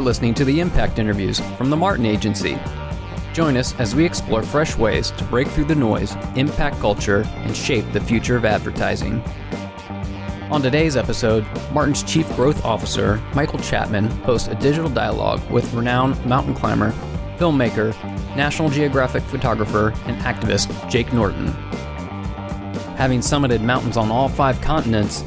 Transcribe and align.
listening 0.00 0.34
to 0.34 0.44
the 0.44 0.60
Impact 0.60 0.98
Interviews 0.98 1.40
from 1.56 1.70
the 1.70 1.76
Martin 1.76 2.06
Agency. 2.06 2.58
Join 3.32 3.56
us 3.56 3.74
as 3.78 3.94
we 3.94 4.04
explore 4.04 4.42
fresh 4.42 4.76
ways 4.76 5.10
to 5.12 5.24
break 5.24 5.48
through 5.48 5.66
the 5.66 5.74
noise, 5.74 6.16
impact 6.36 6.78
culture, 6.80 7.24
and 7.36 7.56
shape 7.56 7.84
the 7.92 8.00
future 8.00 8.36
of 8.36 8.44
advertising. 8.44 9.22
On 10.50 10.60
today's 10.60 10.96
episode, 10.96 11.46
Martin's 11.72 12.02
Chief 12.02 12.28
Growth 12.34 12.64
Officer, 12.64 13.22
Michael 13.34 13.58
Chapman, 13.60 14.06
hosts 14.22 14.48
a 14.48 14.54
digital 14.54 14.90
dialogue 14.90 15.40
with 15.50 15.72
renowned 15.72 16.24
mountain 16.26 16.54
climber, 16.54 16.92
filmmaker, 17.36 17.94
National 18.34 18.68
Geographic 18.68 19.22
photographer, 19.24 19.94
and 20.06 20.20
activist 20.22 20.90
Jake 20.90 21.12
Norton. 21.12 21.48
Having 22.96 23.20
summited 23.20 23.62
mountains 23.62 23.96
on 23.96 24.10
all 24.10 24.28
five 24.28 24.60
continents, 24.60 25.24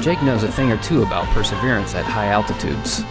Jake 0.00 0.22
knows 0.22 0.42
a 0.42 0.52
thing 0.52 0.70
or 0.70 0.80
two 0.82 1.02
about 1.02 1.24
perseverance 1.34 1.94
at 1.94 2.04
high 2.04 2.26
altitudes. 2.26 3.04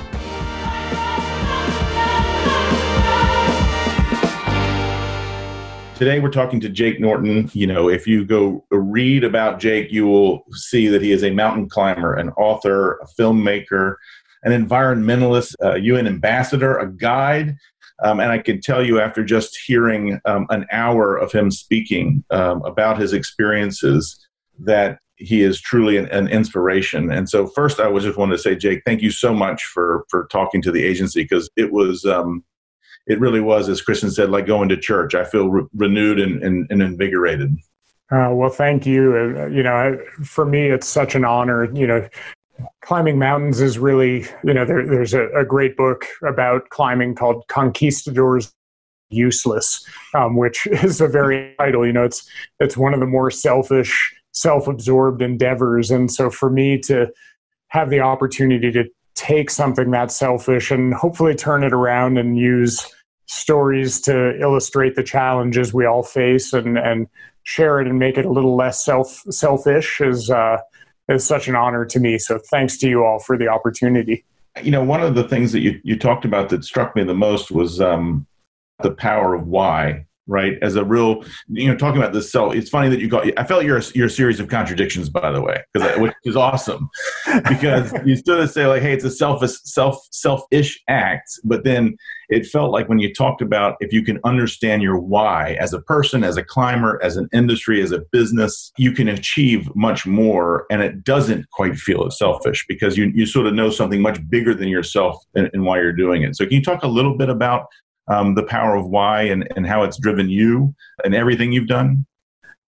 Today 5.98 6.20
we're 6.20 6.30
talking 6.30 6.60
to 6.60 6.70
Jake 6.70 7.00
Norton. 7.00 7.50
You 7.54 7.66
know, 7.66 7.90
if 7.90 8.06
you 8.06 8.24
go 8.24 8.64
read 8.70 9.24
about 9.24 9.60
Jake, 9.60 9.92
you 9.92 10.06
will 10.06 10.46
see 10.52 10.86
that 10.90 11.02
he 11.02 11.12
is 11.12 11.24
a 11.24 11.32
mountain 11.32 11.68
climber, 11.68 12.14
an 12.14 12.30
author, 12.38 13.00
a 13.00 13.08
filmmaker, 13.20 13.96
an 14.44 14.52
environmentalist, 14.52 15.56
a 15.60 15.80
UN 15.80 16.06
ambassador, 16.06 16.78
a 16.78 16.88
guide. 16.88 17.56
Um, 18.04 18.20
and 18.20 18.32
I 18.32 18.38
can 18.38 18.62
tell 18.62 18.86
you 18.86 19.00
after 19.00 19.24
just 19.24 19.58
hearing 19.66 20.22
um, 20.26 20.46
an 20.52 20.68
hour 20.72 21.18
of 21.18 21.32
him 21.32 21.50
speaking 21.50 22.24
um, 22.30 22.64
about 22.64 23.00
his 23.00 23.12
experiences 23.14 24.24
that 24.60 25.00
he 25.16 25.42
is 25.42 25.60
truly 25.60 25.98
an, 25.98 26.06
an, 26.10 26.28
inspiration. 26.28 27.12
And 27.12 27.28
so, 27.28 27.48
first, 27.48 27.80
I 27.80 27.88
was 27.88 28.04
just 28.04 28.20
wanted 28.20 28.34
to 28.34 28.44
say, 28.44 28.56
Jake, 28.56 28.84
thank 28.86 29.02
you 29.02 29.10
so 29.10 29.34
much 29.34 29.66
for 29.66 30.06
for 30.10 30.28
talking 30.32 30.62
to 30.62 30.72
the 30.72 30.84
agency 30.84 31.24
because 31.24 31.50
it 31.58 31.72
was 31.72 32.06
um, 32.06 32.44
it 33.08 33.20
really 33.20 33.40
was, 33.40 33.70
as 33.70 33.82
Kristen 33.82 34.12
said, 34.12 34.30
like 34.30 34.46
going 34.46 34.70
to 34.70 34.78
church. 34.78 35.16
I 35.16 35.24
feel 35.24 35.50
re- 35.50 35.68
renewed 35.76 36.20
and, 36.20 36.44
and, 36.44 36.68
and 36.70 36.82
invigorated. 36.82 37.56
Uh, 38.12 38.30
well, 38.32 38.50
thank 38.50 38.86
you. 38.86 39.36
Uh, 39.38 39.48
you 39.48 39.64
know, 39.64 39.98
for 40.24 40.46
me, 40.46 40.68
it's 40.68 40.88
such 40.88 41.16
an 41.16 41.26
honor. 41.26 41.66
You 41.74 41.88
know, 41.88 42.08
climbing 42.82 43.18
mountains 43.18 43.62
is 43.62 43.80
really, 43.80 44.26
you 44.44 44.54
know, 44.54 44.66
there, 44.66 44.86
there's 44.86 45.14
a, 45.14 45.28
a, 45.30 45.46
great 45.46 45.76
book 45.76 46.06
about 46.26 46.70
climbing 46.70 47.16
called 47.16 47.44
Conquistadors 47.48 48.54
Useless, 49.10 49.86
um, 50.14 50.36
which 50.36 50.68
is 50.72 51.02
a 51.02 51.08
very 51.08 51.54
title. 51.58 51.86
You 51.86 51.94
know, 51.94 52.04
it's 52.04 52.30
it's 52.60 52.78
one 52.78 52.94
of 52.94 53.00
the 53.00 53.06
more 53.06 53.32
selfish, 53.32 54.14
self-absorbed 54.34 55.22
endeavors, 55.22 55.92
and 55.92 56.12
so 56.12 56.30
for 56.30 56.50
me 56.50 56.78
to 56.80 57.08
have 57.70 57.90
the 57.90 58.00
opportunity 58.00 58.72
to 58.72 58.86
take 59.16 59.50
something 59.50 59.92
that 59.92 60.12
selfish 60.12 60.72
and 60.72 60.94
hopefully 60.94 61.36
turn 61.36 61.64
it 61.64 61.74
around 61.74 62.18
and 62.18 62.38
use 62.38 62.94
stories 63.28 64.02
to 64.02 64.38
illustrate 64.40 64.96
the 64.96 65.04
challenges 65.04 65.74
we 65.74 65.86
all 65.86 66.04
face 66.04 66.54
and 66.54 66.78
and 66.78 67.08
share 67.44 67.80
it 67.80 67.88
and 67.88 68.00
make 68.00 68.18
it 68.18 68.26
a 68.26 68.30
little 68.30 68.56
less 68.56 68.84
self 68.84 69.24
selfish 69.30 70.02
is 70.02 70.30
uh, 70.30 70.58
is 71.10 71.26
such 71.26 71.48
an 71.48 71.56
honor 71.56 71.86
to 71.86 72.00
me. 72.00 72.18
So 72.18 72.40
thanks 72.40 72.78
to 72.80 72.90
you 72.90 73.06
all 73.06 73.20
for 73.20 73.38
the 73.38 73.48
opportunity. 73.48 74.26
You 74.64 74.72
know, 74.72 74.84
one 74.84 75.04
of 75.04 75.14
the 75.14 75.24
things 75.24 75.52
that 75.52 75.60
you, 75.60 75.80
you 75.84 75.98
talked 75.98 76.26
about 76.26 76.50
that 76.50 76.64
struck 76.64 76.96
me 76.96 77.04
the 77.04 77.14
most 77.14 77.52
was 77.52 77.80
um, 77.80 78.26
the 78.82 78.92
power 78.92 79.36
of 79.36 79.48
why 79.48 80.07
right? 80.28 80.58
As 80.62 80.76
a 80.76 80.84
real, 80.84 81.24
you 81.48 81.68
know, 81.68 81.76
talking 81.76 82.02
about 82.02 82.14
this 82.14 82.32
So 82.32 82.52
It's 82.52 82.70
funny 82.70 82.90
that 82.90 83.00
you 83.00 83.08
got. 83.08 83.28
I 83.40 83.44
felt 83.44 83.64
you're 83.64 83.78
a 83.78 84.10
series 84.10 84.40
of 84.40 84.48
contradictions, 84.48 85.10
by 85.10 85.32
the 85.32 85.42
way, 85.42 85.64
because 85.74 86.00
which 86.00 86.14
is 86.26 86.36
awesome, 86.36 86.90
because 87.50 87.94
you 88.06 88.18
and 88.28 88.50
say 88.50 88.68
like, 88.68 88.82
hey, 88.82 88.94
it's 88.94 89.06
a 89.06 89.12
selfish, 89.12 89.52
self 89.64 90.00
selfish 90.12 90.82
act, 90.88 91.40
but 91.44 91.64
then 91.64 91.96
it 92.30 92.46
felt 92.46 92.72
like 92.72 92.90
when 92.90 93.00
you 93.00 93.14
talked 93.14 93.42
about 93.42 93.78
if 93.80 93.94
you 93.94 94.04
can 94.04 94.20
understand 94.26 94.82
your 94.82 95.00
why 95.00 95.54
as 95.62 95.74
a 95.74 95.82
person, 95.82 96.24
as 96.24 96.36
a 96.36 96.44
climber, 96.44 97.00
as 97.02 97.16
an 97.16 97.30
industry, 97.34 97.82
as 97.82 97.92
a 97.92 98.00
business, 98.12 98.72
you 98.78 98.92
can 98.92 99.08
achieve 99.08 99.74
much 99.76 100.06
more, 100.06 100.66
and 100.70 100.82
it 100.82 101.04
doesn't 101.04 101.50
quite 101.52 101.76
feel 101.78 102.06
as 102.06 102.18
selfish 102.18 102.66
because 102.68 102.98
you 102.98 103.12
you 103.16 103.26
sort 103.26 103.48
of 103.48 103.54
know 103.54 103.70
something 103.70 104.02
much 104.02 104.20
bigger 104.30 104.54
than 104.54 104.68
yourself 104.68 105.24
and, 105.36 105.50
and 105.54 105.64
why 105.64 105.78
you're 105.80 105.94
doing 105.94 106.24
it. 106.24 106.36
So, 106.36 106.46
can 106.46 106.54
you 106.54 106.64
talk 106.64 106.84
a 106.84 106.88
little 106.88 107.18
bit 107.18 107.30
about 107.30 107.68
um, 108.08 108.36
the 108.36 108.44
power 108.44 108.76
of 108.76 108.88
why 108.88 109.24
and, 109.24 109.48
and 109.56 109.68
how 109.68 109.84
it's 109.84 109.98
driven 109.98 110.30
you 110.30 110.74
and 111.04 111.14
everything 111.14 111.52
you've 111.52 111.68
done? 111.68 112.06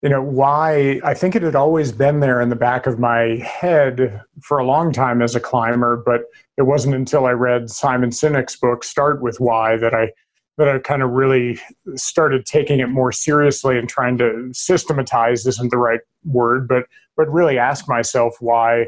You 0.01 0.09
know, 0.09 0.21
why 0.21 1.01
I 1.03 1.13
think 1.13 1.35
it 1.35 1.41
had 1.41 1.55
always 1.55 1.91
been 1.91 2.21
there 2.21 2.39
in 2.39 2.49
the 2.49 2.55
back 2.55 2.87
of 2.87 2.99
my 2.99 3.35
head 3.45 4.21
for 4.41 4.57
a 4.57 4.65
long 4.65 4.93
time 4.93 5.21
as 5.21 5.35
a 5.35 5.41
climber, 5.41 6.01
but 6.05 6.21
it 6.57 6.61
wasn't 6.61 6.95
until 6.95 7.25
I 7.25 7.31
read 7.31 7.69
Simon 7.69 8.11
Sinek's 8.11 8.55
book, 8.55 8.85
Start 8.85 9.21
with 9.21 9.41
Why, 9.41 9.75
that 9.77 9.93
I 9.93 10.11
that 10.57 10.67
I 10.67 10.77
kind 10.79 11.01
of 11.01 11.11
really 11.11 11.57
started 11.95 12.45
taking 12.45 12.81
it 12.81 12.87
more 12.87 13.13
seriously 13.13 13.77
and 13.77 13.87
trying 13.87 14.17
to 14.17 14.49
systematize 14.53 15.47
isn't 15.47 15.71
the 15.71 15.77
right 15.77 16.01
word, 16.25 16.67
but 16.67 16.83
but 17.15 17.31
really 17.31 17.57
ask 17.57 17.87
myself 17.87 18.35
why 18.39 18.87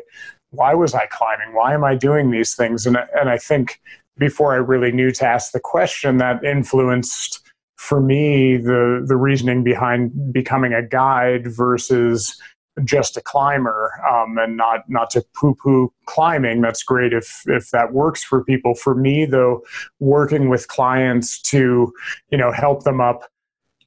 why 0.52 0.74
was 0.74 0.94
I 0.94 1.06
climbing? 1.08 1.56
Why 1.56 1.74
am 1.74 1.86
I 1.86 1.96
doing 1.96 2.32
these 2.32 2.56
things? 2.56 2.86
And 2.86 2.98
and 3.20 3.30
I 3.30 3.38
think 3.38 3.82
before 4.18 4.54
I 4.54 4.58
really 4.58 4.92
knew 4.92 5.12
to 5.12 5.26
ask 5.26 5.52
the 5.52 5.60
question 5.60 6.18
that 6.18 6.44
influenced 6.44 7.42
for 7.76 8.00
me 8.00 8.58
the 8.58 9.04
the 9.08 9.16
reasoning 9.16 9.64
behind 9.64 10.12
becoming 10.32 10.74
a 10.74 10.86
guide 10.86 11.48
versus 11.48 12.40
just 12.84 13.18
a 13.18 13.22
climber 13.22 13.92
um, 14.10 14.38
and 14.38 14.56
not 14.56 14.82
not 14.88 15.10
to 15.12 15.24
poo 15.36 15.56
poo 15.56 15.92
climbing. 16.06 16.62
That's 16.62 16.84
great 16.84 17.12
if 17.12 17.42
if 17.48 17.72
that 17.72 17.94
works 17.94 18.24
for 18.24 18.44
people. 18.44 18.76
For 18.76 18.96
me 18.96 19.26
though 19.26 19.64
working 20.00 20.50
with 20.50 20.68
clients 20.68 21.42
to 21.44 21.92
you 22.30 22.38
know 22.38 22.52
help 22.52 22.84
them 22.84 23.02
up 23.02 23.24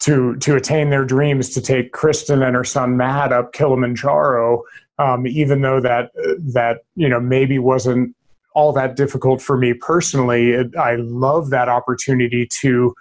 to 0.01 0.37
to 0.37 0.57
attain 0.57 0.91
their 0.91 1.05
dreams 1.05 1.51
to 1.51 1.61
take 1.61 1.93
Kristen 1.93 2.43
and 2.43 2.57
her 2.57 2.65
son 2.65 2.97
Matt 2.97 3.33
up 3.33 3.53
Kilimanjaro 3.53 4.65
um, 4.99 5.27
even 5.27 5.63
though 5.63 5.81
that 5.81 6.11
that 6.53 6.81
you 6.95 7.09
know 7.09 7.21
maybe 7.21 7.59
wasn't 7.59 8.15
all 8.55 8.73
that 8.73 8.97
difficult 8.97 9.43
for 9.43 9.57
me 9.57 9.75
personally. 9.75 10.53
It, 10.53 10.77
I 10.77 10.97
love 10.97 11.51
that 11.51 11.69
opportunity 11.69 12.49
to 12.61 12.95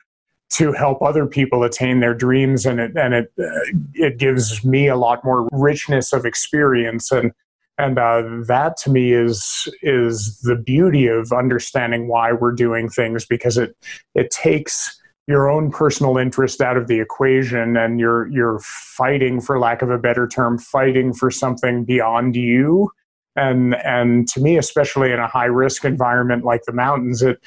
to 0.51 0.71
help 0.71 1.01
other 1.01 1.25
people 1.25 1.63
attain 1.63 1.99
their 1.99 2.13
dreams, 2.13 2.65
and 2.65 2.79
it 2.79 2.95
and 2.95 3.13
it 3.13 3.31
uh, 3.39 3.43
it 3.93 4.17
gives 4.17 4.63
me 4.65 4.87
a 4.87 4.95
lot 4.95 5.23
more 5.23 5.47
richness 5.51 6.13
of 6.13 6.25
experience 6.25 7.11
and. 7.11 7.31
And 7.79 7.97
uh, 7.97 8.21
that 8.45 8.77
to 8.83 8.91
me 8.91 9.13
is 9.13 9.67
is 9.81 10.39
the 10.41 10.55
beauty 10.55 11.07
of 11.07 11.31
understanding 11.31 12.07
why 12.07 12.31
we're 12.31 12.51
doing 12.51 12.87
things 12.87 13.25
because 13.25 13.57
it 13.57 13.75
it 14.13 14.29
takes 14.29 15.01
your 15.27 15.49
own 15.49 15.71
personal 15.71 16.17
interest 16.17 16.61
out 16.61 16.77
of 16.77 16.87
the 16.87 16.99
equation 16.99 17.77
and 17.77 17.99
you're 17.99 18.27
you're 18.27 18.59
fighting 18.61 19.39
for 19.39 19.59
lack 19.59 19.81
of 19.81 19.89
a 19.89 19.97
better 19.97 20.27
term 20.27 20.57
fighting 20.57 21.13
for 21.13 21.31
something 21.31 21.85
beyond 21.85 22.35
you 22.35 22.91
and 23.35 23.75
and 23.75 24.27
to 24.27 24.39
me 24.39 24.57
especially 24.57 25.11
in 25.11 25.19
a 25.19 25.27
high 25.27 25.45
risk 25.45 25.85
environment 25.85 26.44
like 26.44 26.61
the 26.66 26.73
mountains 26.73 27.21
it 27.21 27.39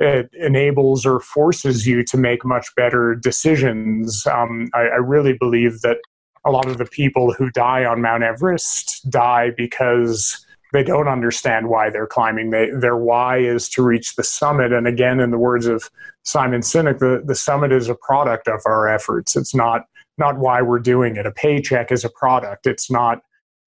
it 0.00 0.30
enables 0.34 1.04
or 1.04 1.20
forces 1.20 1.86
you 1.86 2.04
to 2.04 2.16
make 2.16 2.44
much 2.44 2.66
better 2.76 3.14
decisions 3.14 4.26
um, 4.26 4.68
I, 4.74 4.80
I 4.80 4.96
really 4.96 5.32
believe 5.32 5.80
that 5.82 5.98
a 6.44 6.50
lot 6.50 6.68
of 6.68 6.78
the 6.78 6.86
people 6.86 7.32
who 7.32 7.50
die 7.50 7.84
on 7.84 8.00
mount 8.00 8.22
everest 8.22 9.08
die 9.10 9.50
because 9.56 10.44
they 10.72 10.82
don't 10.82 11.08
understand 11.08 11.68
why 11.68 11.90
they're 11.90 12.06
climbing. 12.06 12.50
They, 12.50 12.70
their 12.70 12.96
why 12.96 13.38
is 13.38 13.68
to 13.70 13.82
reach 13.82 14.16
the 14.16 14.24
summit. 14.24 14.72
And 14.72 14.86
again, 14.86 15.20
in 15.20 15.30
the 15.30 15.38
words 15.38 15.66
of 15.66 15.90
Simon 16.24 16.60
Sinek, 16.60 16.98
the, 16.98 17.22
the 17.24 17.34
summit 17.34 17.72
is 17.72 17.88
a 17.88 17.94
product 17.94 18.48
of 18.48 18.60
our 18.66 18.88
efforts. 18.88 19.36
It's 19.36 19.54
not 19.54 19.86
not 20.18 20.38
why 20.38 20.60
we're 20.60 20.80
doing 20.80 21.16
it. 21.16 21.26
A 21.26 21.30
paycheck 21.30 21.92
is 21.92 22.04
a 22.04 22.10
product. 22.10 22.66
It's 22.66 22.90
not 22.90 23.22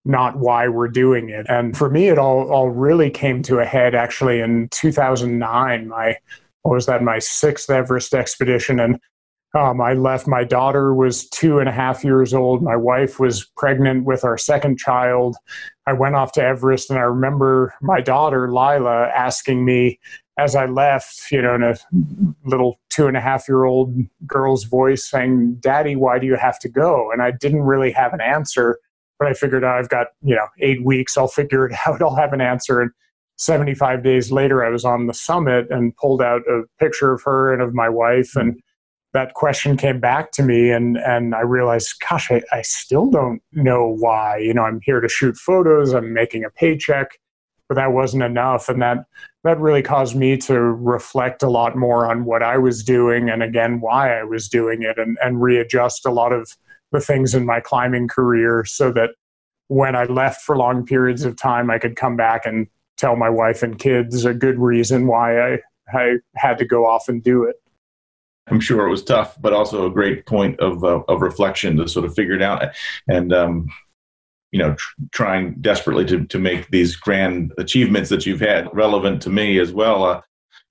not 0.05 0.37
why 0.37 0.67
we're 0.67 0.87
doing 0.87 1.29
it. 1.29 1.45
And 1.49 1.77
for 1.77 1.89
me, 1.89 2.07
it 2.07 2.17
all, 2.17 2.51
all 2.51 2.69
really 2.69 3.09
came 3.09 3.43
to 3.43 3.59
a 3.59 3.65
head 3.65 3.93
actually 3.93 4.39
in 4.39 4.67
2009. 4.69 5.87
My, 5.87 6.17
what 6.63 6.73
was 6.73 6.85
that, 6.87 7.03
my 7.03 7.19
sixth 7.19 7.69
Everest 7.69 8.13
expedition. 8.13 8.79
And 8.79 8.99
um, 9.53 9.81
I 9.81 9.93
left, 9.93 10.27
my 10.27 10.43
daughter 10.43 10.95
was 10.95 11.27
two 11.29 11.59
and 11.59 11.67
a 11.67 11.73
half 11.73 12.03
years 12.03 12.33
old. 12.33 12.63
My 12.63 12.75
wife 12.75 13.19
was 13.19 13.45
pregnant 13.57 14.05
with 14.05 14.23
our 14.23 14.37
second 14.37 14.79
child. 14.79 15.35
I 15.85 15.93
went 15.93 16.15
off 16.15 16.31
to 16.33 16.41
Everest, 16.43 16.89
and 16.89 16.97
I 16.97 17.03
remember 17.03 17.73
my 17.81 17.99
daughter, 17.99 18.47
Lila, 18.49 19.09
asking 19.09 19.65
me 19.65 19.99
as 20.37 20.55
I 20.55 20.67
left, 20.67 21.31
you 21.31 21.41
know, 21.41 21.55
in 21.55 21.63
a 21.63 21.75
little 22.45 22.79
two 22.89 23.07
and 23.07 23.17
a 23.17 23.21
half 23.21 23.49
year 23.49 23.65
old 23.65 23.93
girl's 24.25 24.63
voice 24.63 25.09
saying, 25.09 25.55
Daddy, 25.55 25.97
why 25.97 26.17
do 26.17 26.25
you 26.25 26.35
have 26.35 26.57
to 26.59 26.69
go? 26.69 27.11
And 27.11 27.21
I 27.21 27.31
didn't 27.31 27.63
really 27.63 27.91
have 27.91 28.13
an 28.13 28.21
answer 28.21 28.79
but 29.21 29.29
I 29.29 29.33
figured 29.35 29.63
ah, 29.63 29.77
I've 29.77 29.89
got, 29.89 30.07
you 30.23 30.35
know, 30.35 30.47
eight 30.61 30.83
weeks, 30.83 31.15
I'll 31.15 31.27
figure 31.27 31.67
it 31.67 31.73
out, 31.87 32.01
I'll 32.01 32.15
have 32.15 32.33
an 32.33 32.41
answer. 32.41 32.81
And 32.81 32.89
75 33.37 34.03
days 34.03 34.31
later, 34.31 34.65
I 34.65 34.69
was 34.69 34.83
on 34.83 35.05
the 35.05 35.13
summit 35.13 35.67
and 35.69 35.95
pulled 35.95 36.23
out 36.23 36.41
a 36.49 36.63
picture 36.79 37.13
of 37.13 37.21
her 37.21 37.53
and 37.53 37.61
of 37.61 37.75
my 37.75 37.87
wife. 37.87 38.35
And 38.35 38.53
mm-hmm. 38.53 38.59
that 39.13 39.35
question 39.35 39.77
came 39.77 39.99
back 39.99 40.31
to 40.33 40.43
me 40.43 40.71
and, 40.71 40.97
and 40.97 41.35
I 41.35 41.41
realized, 41.41 41.93
gosh, 42.09 42.31
I, 42.31 42.41
I 42.51 42.63
still 42.63 43.11
don't 43.11 43.43
know 43.51 43.95
why. 43.99 44.37
You 44.37 44.55
know, 44.55 44.63
I'm 44.63 44.81
here 44.81 44.99
to 44.99 45.07
shoot 45.07 45.37
photos, 45.37 45.93
I'm 45.93 46.13
making 46.13 46.43
a 46.43 46.49
paycheck. 46.49 47.19
but 47.69 47.75
that 47.75 47.93
wasn't 47.93 48.23
enough. 48.23 48.69
And 48.69 48.81
that, 48.81 49.05
that 49.43 49.59
really 49.59 49.83
caused 49.83 50.15
me 50.15 50.35
to 50.37 50.59
reflect 50.59 51.43
a 51.43 51.49
lot 51.49 51.75
more 51.75 52.09
on 52.09 52.25
what 52.25 52.41
I 52.41 52.57
was 52.57 52.83
doing 52.83 53.29
and 53.29 53.43
again, 53.43 53.81
why 53.81 54.19
I 54.19 54.23
was 54.23 54.49
doing 54.49 54.81
it 54.81 54.97
and, 54.97 55.15
and 55.23 55.43
readjust 55.43 56.07
a 56.07 56.11
lot 56.11 56.33
of 56.33 56.51
the 56.91 56.99
things 56.99 57.33
in 57.33 57.45
my 57.45 57.59
climbing 57.59 58.07
career 58.07 58.65
so 58.65 58.91
that 58.91 59.11
when 59.67 59.95
I 59.95 60.03
left 60.05 60.41
for 60.41 60.57
long 60.57 60.85
periods 60.85 61.23
of 61.23 61.37
time, 61.37 61.69
I 61.69 61.79
could 61.79 61.95
come 61.95 62.17
back 62.17 62.45
and 62.45 62.67
tell 62.97 63.15
my 63.15 63.29
wife 63.29 63.63
and 63.63 63.79
kids 63.79 64.25
a 64.25 64.33
good 64.33 64.59
reason 64.59 65.07
why 65.07 65.53
I, 65.53 65.59
I 65.93 66.15
had 66.35 66.57
to 66.57 66.65
go 66.65 66.85
off 66.85 67.07
and 67.07 67.23
do 67.23 67.43
it. 67.43 67.55
I'm 68.47 68.59
sure 68.59 68.85
it 68.85 68.91
was 68.91 69.03
tough, 69.03 69.41
but 69.41 69.53
also 69.53 69.85
a 69.85 69.89
great 69.89 70.25
point 70.25 70.59
of 70.59 70.83
uh, 70.83 71.01
of 71.07 71.21
reflection 71.21 71.77
to 71.77 71.87
sort 71.87 72.05
of 72.05 72.13
figure 72.13 72.33
it 72.33 72.41
out, 72.41 72.63
and 73.07 73.31
um, 73.31 73.69
you 74.51 74.59
know, 74.59 74.73
tr- 74.73 74.93
trying 75.11 75.55
desperately 75.61 76.05
to 76.05 76.25
to 76.25 76.39
make 76.39 76.69
these 76.69 76.95
grand 76.95 77.53
achievements 77.57 78.09
that 78.09 78.25
you've 78.25 78.41
had 78.41 78.67
relevant 78.73 79.21
to 79.21 79.29
me 79.29 79.59
as 79.59 79.71
well. 79.71 80.03
Uh, 80.03 80.21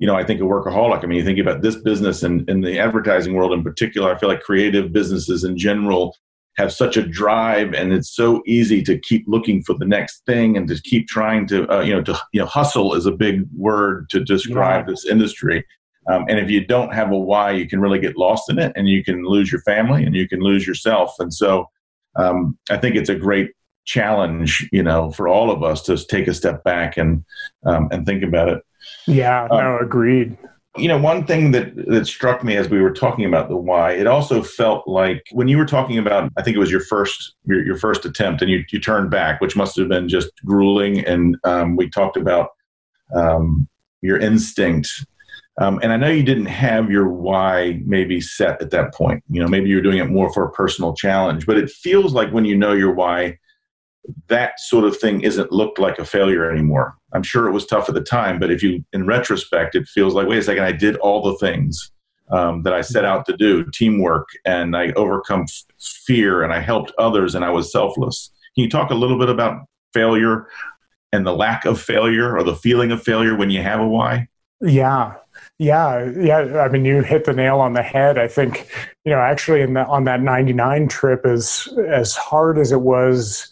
you 0.00 0.06
know, 0.06 0.16
I 0.16 0.24
think 0.24 0.40
a 0.40 0.44
workaholic. 0.44 1.04
I 1.04 1.06
mean, 1.06 1.18
you 1.18 1.24
think 1.24 1.38
about 1.38 1.60
this 1.60 1.76
business 1.76 2.22
and 2.22 2.48
in 2.48 2.62
the 2.62 2.78
advertising 2.78 3.34
world 3.34 3.52
in 3.52 3.62
particular. 3.62 4.12
I 4.12 4.18
feel 4.18 4.30
like 4.30 4.40
creative 4.40 4.94
businesses 4.94 5.44
in 5.44 5.58
general 5.58 6.16
have 6.56 6.72
such 6.72 6.96
a 6.96 7.06
drive, 7.06 7.74
and 7.74 7.92
it's 7.92 8.10
so 8.10 8.42
easy 8.46 8.82
to 8.82 8.98
keep 8.98 9.24
looking 9.28 9.62
for 9.62 9.74
the 9.74 9.84
next 9.84 10.24
thing 10.24 10.56
and 10.56 10.66
to 10.68 10.80
keep 10.82 11.06
trying 11.06 11.46
to, 11.48 11.70
uh, 11.70 11.82
you 11.82 11.92
know, 11.92 12.02
to 12.02 12.18
you 12.32 12.40
know, 12.40 12.46
hustle 12.46 12.94
is 12.94 13.04
a 13.04 13.12
big 13.12 13.46
word 13.54 14.08
to 14.08 14.24
describe 14.24 14.86
yeah. 14.86 14.90
this 14.90 15.04
industry. 15.04 15.64
Um, 16.10 16.24
and 16.30 16.38
if 16.38 16.50
you 16.50 16.64
don't 16.66 16.94
have 16.94 17.12
a 17.12 17.18
why, 17.18 17.50
you 17.50 17.68
can 17.68 17.78
really 17.78 17.98
get 17.98 18.16
lost 18.16 18.50
in 18.50 18.58
it, 18.58 18.72
and 18.76 18.88
you 18.88 19.04
can 19.04 19.22
lose 19.22 19.52
your 19.52 19.60
family, 19.60 20.04
and 20.04 20.14
you 20.14 20.26
can 20.26 20.40
lose 20.40 20.66
yourself. 20.66 21.14
And 21.18 21.32
so, 21.32 21.68
um, 22.16 22.58
I 22.70 22.78
think 22.78 22.96
it's 22.96 23.10
a 23.10 23.14
great 23.14 23.50
challenge, 23.84 24.66
you 24.72 24.82
know, 24.82 25.10
for 25.10 25.28
all 25.28 25.50
of 25.50 25.62
us 25.62 25.82
to 25.82 25.98
take 25.98 26.26
a 26.26 26.34
step 26.34 26.64
back 26.64 26.96
and 26.96 27.22
um, 27.66 27.88
and 27.92 28.06
think 28.06 28.22
about 28.22 28.48
it. 28.48 28.62
Yeah, 29.06 29.48
no, 29.50 29.76
um, 29.76 29.84
agreed. 29.84 30.36
You 30.76 30.88
know, 30.88 30.98
one 30.98 31.26
thing 31.26 31.50
that 31.50 31.74
that 31.88 32.06
struck 32.06 32.44
me 32.44 32.56
as 32.56 32.68
we 32.68 32.80
were 32.80 32.92
talking 32.92 33.24
about 33.24 33.48
the 33.48 33.56
why, 33.56 33.92
it 33.92 34.06
also 34.06 34.42
felt 34.42 34.86
like 34.86 35.24
when 35.32 35.48
you 35.48 35.58
were 35.58 35.66
talking 35.66 35.98
about, 35.98 36.30
I 36.36 36.42
think 36.42 36.56
it 36.56 36.60
was 36.60 36.70
your 36.70 36.80
first 36.80 37.34
your, 37.44 37.64
your 37.64 37.76
first 37.76 38.04
attempt, 38.04 38.40
and 38.42 38.50
you 38.50 38.64
you 38.70 38.78
turned 38.78 39.10
back, 39.10 39.40
which 39.40 39.56
must 39.56 39.76
have 39.76 39.88
been 39.88 40.08
just 40.08 40.30
grueling. 40.44 41.04
And 41.04 41.36
um, 41.44 41.76
we 41.76 41.90
talked 41.90 42.16
about 42.16 42.50
um, 43.14 43.68
your 44.00 44.18
instinct 44.18 44.88
um, 45.60 45.78
and 45.82 45.92
I 45.92 45.96
know 45.96 46.08
you 46.08 46.22
didn't 46.22 46.46
have 46.46 46.90
your 46.90 47.08
why 47.08 47.82
maybe 47.84 48.20
set 48.20 48.62
at 48.62 48.70
that 48.70 48.94
point. 48.94 49.22
You 49.28 49.42
know, 49.42 49.48
maybe 49.48 49.68
you're 49.68 49.82
doing 49.82 49.98
it 49.98 50.08
more 50.08 50.32
for 50.32 50.44
a 50.44 50.52
personal 50.52 50.94
challenge, 50.94 51.46
but 51.46 51.58
it 51.58 51.70
feels 51.70 52.14
like 52.14 52.32
when 52.32 52.46
you 52.46 52.56
know 52.56 52.72
your 52.72 52.94
why, 52.94 53.38
that 54.28 54.58
sort 54.60 54.84
of 54.84 54.96
thing 54.96 55.20
isn't 55.22 55.52
looked 55.52 55.78
like 55.78 55.98
a 55.98 56.04
failure 56.04 56.50
anymore. 56.50 56.96
I'm 57.12 57.22
sure 57.22 57.46
it 57.46 57.52
was 57.52 57.66
tough 57.66 57.88
at 57.88 57.94
the 57.94 58.00
time, 58.00 58.38
but 58.38 58.50
if 58.50 58.62
you, 58.62 58.84
in 58.92 59.06
retrospect, 59.06 59.74
it 59.74 59.88
feels 59.88 60.14
like, 60.14 60.26
wait 60.26 60.38
a 60.38 60.42
second, 60.42 60.64
I 60.64 60.72
did 60.72 60.96
all 60.96 61.22
the 61.22 61.36
things 61.38 61.90
um, 62.30 62.62
that 62.62 62.72
I 62.72 62.80
set 62.80 63.04
out 63.04 63.26
to 63.26 63.36
do, 63.36 63.64
teamwork, 63.72 64.28
and 64.44 64.76
I 64.76 64.92
overcome 64.92 65.42
f- 65.42 65.64
fear, 66.06 66.42
and 66.42 66.52
I 66.52 66.60
helped 66.60 66.92
others, 66.98 67.34
and 67.34 67.44
I 67.44 67.50
was 67.50 67.72
selfless. 67.72 68.30
Can 68.54 68.64
you 68.64 68.70
talk 68.70 68.90
a 68.90 68.94
little 68.94 69.18
bit 69.18 69.28
about 69.28 69.66
failure 69.92 70.48
and 71.12 71.26
the 71.26 71.34
lack 71.34 71.64
of 71.64 71.80
failure 71.80 72.36
or 72.36 72.44
the 72.44 72.54
feeling 72.54 72.92
of 72.92 73.02
failure 73.02 73.36
when 73.36 73.50
you 73.50 73.62
have 73.62 73.80
a 73.80 73.86
why? 73.86 74.28
Yeah, 74.60 75.14
yeah, 75.58 76.10
yeah. 76.18 76.60
I 76.60 76.68
mean, 76.68 76.84
you 76.84 77.02
hit 77.02 77.24
the 77.24 77.32
nail 77.32 77.60
on 77.60 77.72
the 77.72 77.82
head. 77.82 78.18
I 78.18 78.28
think, 78.28 78.68
you 79.04 79.12
know, 79.12 79.18
actually, 79.18 79.62
in 79.62 79.74
the, 79.74 79.86
on 79.86 80.04
that 80.04 80.20
'99 80.20 80.88
trip, 80.88 81.24
as 81.24 81.66
as 81.88 82.14
hard 82.14 82.58
as 82.58 82.70
it 82.70 82.82
was 82.82 83.49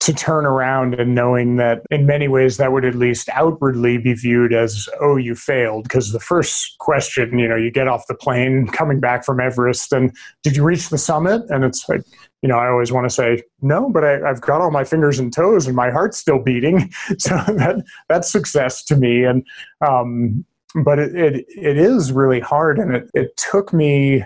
to 0.00 0.12
turn 0.12 0.46
around 0.46 0.94
and 0.94 1.14
knowing 1.14 1.56
that 1.56 1.82
in 1.90 2.06
many 2.06 2.28
ways 2.28 2.56
that 2.56 2.72
would 2.72 2.84
at 2.84 2.94
least 2.94 3.28
outwardly 3.30 3.98
be 3.98 4.14
viewed 4.14 4.52
as 4.52 4.88
oh 5.00 5.16
you 5.16 5.34
failed. 5.34 5.84
Because 5.84 6.12
the 6.12 6.20
first 6.20 6.76
question 6.78 7.38
you 7.38 7.48
know 7.48 7.56
you 7.56 7.70
get 7.70 7.88
off 7.88 8.06
the 8.06 8.14
plane 8.14 8.68
coming 8.68 9.00
back 9.00 9.24
from 9.24 9.40
everest 9.40 9.92
and 9.92 10.16
did 10.42 10.56
you 10.56 10.62
reach 10.62 10.88
the 10.88 10.98
summit? 10.98 11.42
And 11.48 11.64
it's 11.64 11.88
like 11.88 12.02
you 12.42 12.48
know 12.48 12.56
i 12.56 12.68
always 12.68 12.92
want 12.92 13.04
to 13.04 13.12
say 13.12 13.42
no 13.62 13.90
but 13.90 14.04
I, 14.04 14.18
have 14.20 14.40
got 14.40 14.60
all 14.60 14.70
my 14.70 14.84
fingers 14.84 15.18
and 15.18 15.32
toes 15.32 15.66
and 15.66 15.74
my 15.74 15.90
heart's 15.90 16.18
still 16.18 16.38
beating. 16.38 16.92
So 17.18 17.34
that 17.36 17.84
that's 18.08 18.30
success 18.30 18.84
to 18.84 18.96
me. 18.96 19.24
And 19.24 19.44
um, 19.86 20.44
but 20.84 20.98
it, 20.98 21.14
it, 21.16 21.46
it 21.48 21.76
is 21.76 22.12
really 22.12 22.40
hard. 22.40 22.78
And 22.78 22.94
it, 22.94 23.10
it 23.14 23.36
took 23.36 23.72
me 23.72 24.24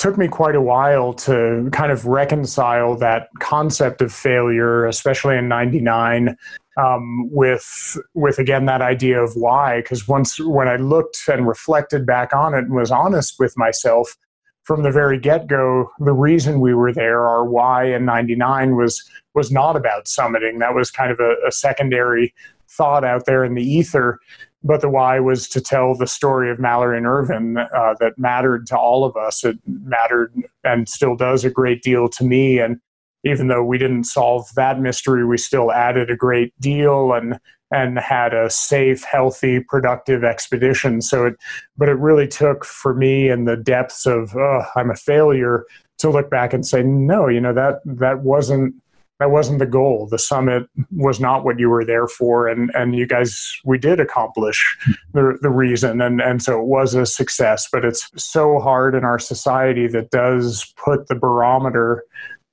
took 0.00 0.16
me 0.16 0.26
quite 0.26 0.54
a 0.54 0.62
while 0.62 1.12
to 1.12 1.68
kind 1.72 1.92
of 1.92 2.06
reconcile 2.06 2.96
that 2.96 3.28
concept 3.38 4.00
of 4.00 4.10
failure 4.10 4.86
especially 4.86 5.36
in 5.36 5.46
99 5.46 6.36
um, 6.78 7.28
with 7.30 7.98
with 8.14 8.38
again 8.38 8.64
that 8.64 8.80
idea 8.80 9.22
of 9.22 9.34
why. 9.36 9.82
Because 9.82 10.08
once 10.08 10.40
when 10.40 10.68
i 10.68 10.76
looked 10.76 11.18
and 11.28 11.46
reflected 11.46 12.06
back 12.06 12.32
on 12.34 12.54
it 12.54 12.64
and 12.64 12.74
was 12.74 12.90
honest 12.90 13.34
with 13.38 13.52
myself 13.58 14.16
from 14.62 14.82
the 14.82 14.90
very 14.90 15.18
get-go 15.18 15.90
the 15.98 16.12
reason 16.12 16.60
we 16.60 16.72
were 16.74 16.92
there 16.92 17.26
our 17.28 17.44
why 17.44 17.84
in 17.84 18.06
99 18.06 18.76
was 18.76 19.04
was 19.34 19.52
not 19.52 19.76
about 19.76 20.06
summiting. 20.06 20.60
That 20.60 20.74
was 20.74 20.90
kind 20.90 21.12
of 21.12 21.20
a, 21.20 21.36
a 21.46 21.52
secondary 21.52 22.34
thought 22.68 23.04
out 23.04 23.26
there 23.26 23.44
in 23.44 23.54
the 23.54 23.62
ether 23.62 24.18
but 24.62 24.80
the 24.80 24.88
why 24.88 25.18
was 25.20 25.48
to 25.48 25.60
tell 25.60 25.94
the 25.94 26.06
story 26.06 26.50
of 26.50 26.58
Mallory 26.58 26.98
and 26.98 27.06
Irvine 27.06 27.56
uh, 27.56 27.94
that 28.00 28.18
mattered 28.18 28.66
to 28.68 28.78
all 28.78 29.04
of 29.04 29.16
us. 29.16 29.42
It 29.44 29.58
mattered 29.66 30.34
and 30.64 30.88
still 30.88 31.16
does 31.16 31.44
a 31.44 31.50
great 31.50 31.82
deal 31.82 32.08
to 32.10 32.24
me. 32.24 32.58
And 32.58 32.78
even 33.24 33.48
though 33.48 33.64
we 33.64 33.78
didn't 33.78 34.04
solve 34.04 34.46
that 34.56 34.80
mystery, 34.80 35.24
we 35.24 35.38
still 35.38 35.72
added 35.72 36.10
a 36.10 36.16
great 36.16 36.58
deal 36.60 37.12
and 37.12 37.38
and 37.72 38.00
had 38.00 38.34
a 38.34 38.50
safe, 38.50 39.04
healthy, 39.04 39.60
productive 39.60 40.24
expedition. 40.24 41.00
So 41.00 41.26
it, 41.26 41.36
but 41.76 41.88
it 41.88 41.94
really 41.98 42.26
took 42.26 42.64
for 42.64 42.94
me 42.94 43.28
in 43.28 43.44
the 43.44 43.56
depths 43.56 44.06
of 44.06 44.34
oh, 44.36 44.64
I'm 44.74 44.90
a 44.90 44.96
failure 44.96 45.64
to 45.98 46.10
look 46.10 46.30
back 46.30 46.52
and 46.52 46.66
say, 46.66 46.82
no, 46.82 47.28
you 47.28 47.40
know 47.40 47.54
that 47.54 47.76
that 47.84 48.20
wasn't 48.20 48.74
that 49.20 49.30
wasn't 49.30 49.58
the 49.58 49.66
goal. 49.66 50.08
The 50.10 50.18
summit 50.18 50.66
was 50.90 51.20
not 51.20 51.44
what 51.44 51.58
you 51.58 51.68
were 51.68 51.84
there 51.84 52.08
for, 52.08 52.48
and 52.48 52.70
and 52.74 52.96
you 52.96 53.06
guys 53.06 53.60
we 53.64 53.78
did 53.78 54.00
accomplish 54.00 54.76
the 55.12 55.38
the 55.42 55.50
reason, 55.50 56.00
and 56.00 56.20
and 56.20 56.42
so 56.42 56.58
it 56.58 56.66
was 56.66 56.94
a 56.94 57.06
success. 57.06 57.68
But 57.70 57.84
it's 57.84 58.10
so 58.16 58.58
hard 58.58 58.94
in 58.94 59.04
our 59.04 59.18
society 59.18 59.86
that 59.88 60.10
does 60.10 60.72
put 60.82 61.06
the 61.08 61.14
barometer 61.14 62.04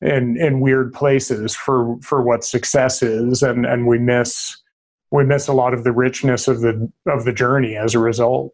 in 0.02 0.38
in 0.38 0.60
weird 0.60 0.94
places 0.94 1.56
for 1.56 1.98
for 2.02 2.22
what 2.22 2.44
success 2.44 3.02
is, 3.02 3.42
and 3.42 3.66
and 3.66 3.88
we 3.88 3.98
miss 3.98 4.58
we 5.10 5.24
miss 5.24 5.48
a 5.48 5.54
lot 5.54 5.74
of 5.74 5.86
the 5.86 5.94
richness 5.94 6.50
of 6.50 6.60
the 6.60 6.92
of 7.08 7.24
the 7.24 7.34
journey 7.34 7.78
as 7.78 7.96
a 7.96 8.00
result. 8.00 8.54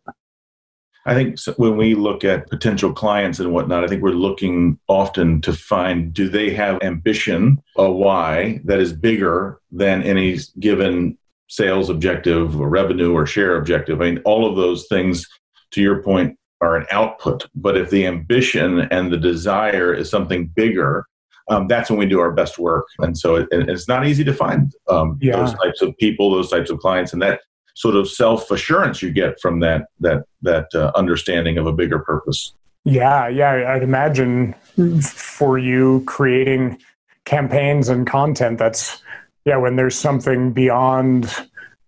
I 1.05 1.13
think 1.13 1.37
when 1.57 1.75
we 1.75 1.95
look 1.95 2.23
at 2.23 2.49
potential 2.49 2.93
clients 2.93 3.39
and 3.39 3.51
whatnot, 3.51 3.83
I 3.83 3.87
think 3.87 4.01
we're 4.01 4.11
looking 4.11 4.79
often 4.87 5.41
to 5.41 5.53
find 5.53 6.13
do 6.13 6.29
they 6.29 6.53
have 6.53 6.81
ambition, 6.81 7.61
a 7.77 7.91
why 7.91 8.61
that 8.63 8.79
is 8.79 8.93
bigger 8.93 9.59
than 9.71 10.01
any 10.03 10.39
given 10.59 11.17
sales 11.47 11.89
objective 11.89 12.59
or 12.59 12.69
revenue 12.69 13.11
or 13.11 13.25
share 13.25 13.57
objective. 13.57 14.01
I 14.01 14.11
mean, 14.11 14.21
all 14.25 14.49
of 14.49 14.55
those 14.55 14.87
things, 14.87 15.27
to 15.71 15.81
your 15.81 16.01
point, 16.01 16.37
are 16.61 16.77
an 16.77 16.85
output. 16.89 17.47
But 17.53 17.75
if 17.77 17.89
the 17.89 18.07
ambition 18.07 18.81
and 18.81 19.11
the 19.11 19.17
desire 19.17 19.93
is 19.93 20.09
something 20.09 20.47
bigger, 20.55 21.05
um, 21.49 21.67
that's 21.67 21.89
when 21.89 21.99
we 21.99 22.05
do 22.05 22.21
our 22.21 22.31
best 22.31 22.57
work. 22.57 22.85
And 22.99 23.17
so 23.17 23.35
it, 23.35 23.47
it's 23.51 23.89
not 23.89 24.07
easy 24.07 24.23
to 24.23 24.33
find 24.33 24.73
um, 24.89 25.19
yeah. 25.21 25.35
those 25.35 25.53
types 25.55 25.81
of 25.81 25.97
people, 25.97 26.31
those 26.31 26.49
types 26.49 26.69
of 26.69 26.79
clients, 26.79 27.11
and 27.11 27.21
that 27.21 27.41
sort 27.73 27.95
of 27.95 28.09
self 28.09 28.51
assurance 28.51 29.01
you 29.01 29.11
get 29.11 29.39
from 29.41 29.59
that 29.61 29.87
that 29.99 30.23
that 30.41 30.67
uh, 30.75 30.91
understanding 30.95 31.57
of 31.57 31.67
a 31.67 31.73
bigger 31.73 31.99
purpose. 31.99 32.53
Yeah, 32.85 33.27
yeah, 33.27 33.73
I'd 33.73 33.83
imagine 33.83 34.53
for 35.01 35.57
you 35.57 36.03
creating 36.05 36.79
campaigns 37.25 37.87
and 37.87 38.05
content 38.05 38.59
that's 38.59 39.01
yeah 39.45 39.55
when 39.55 39.77
there's 39.77 39.95
something 39.95 40.51
beyond 40.51 41.33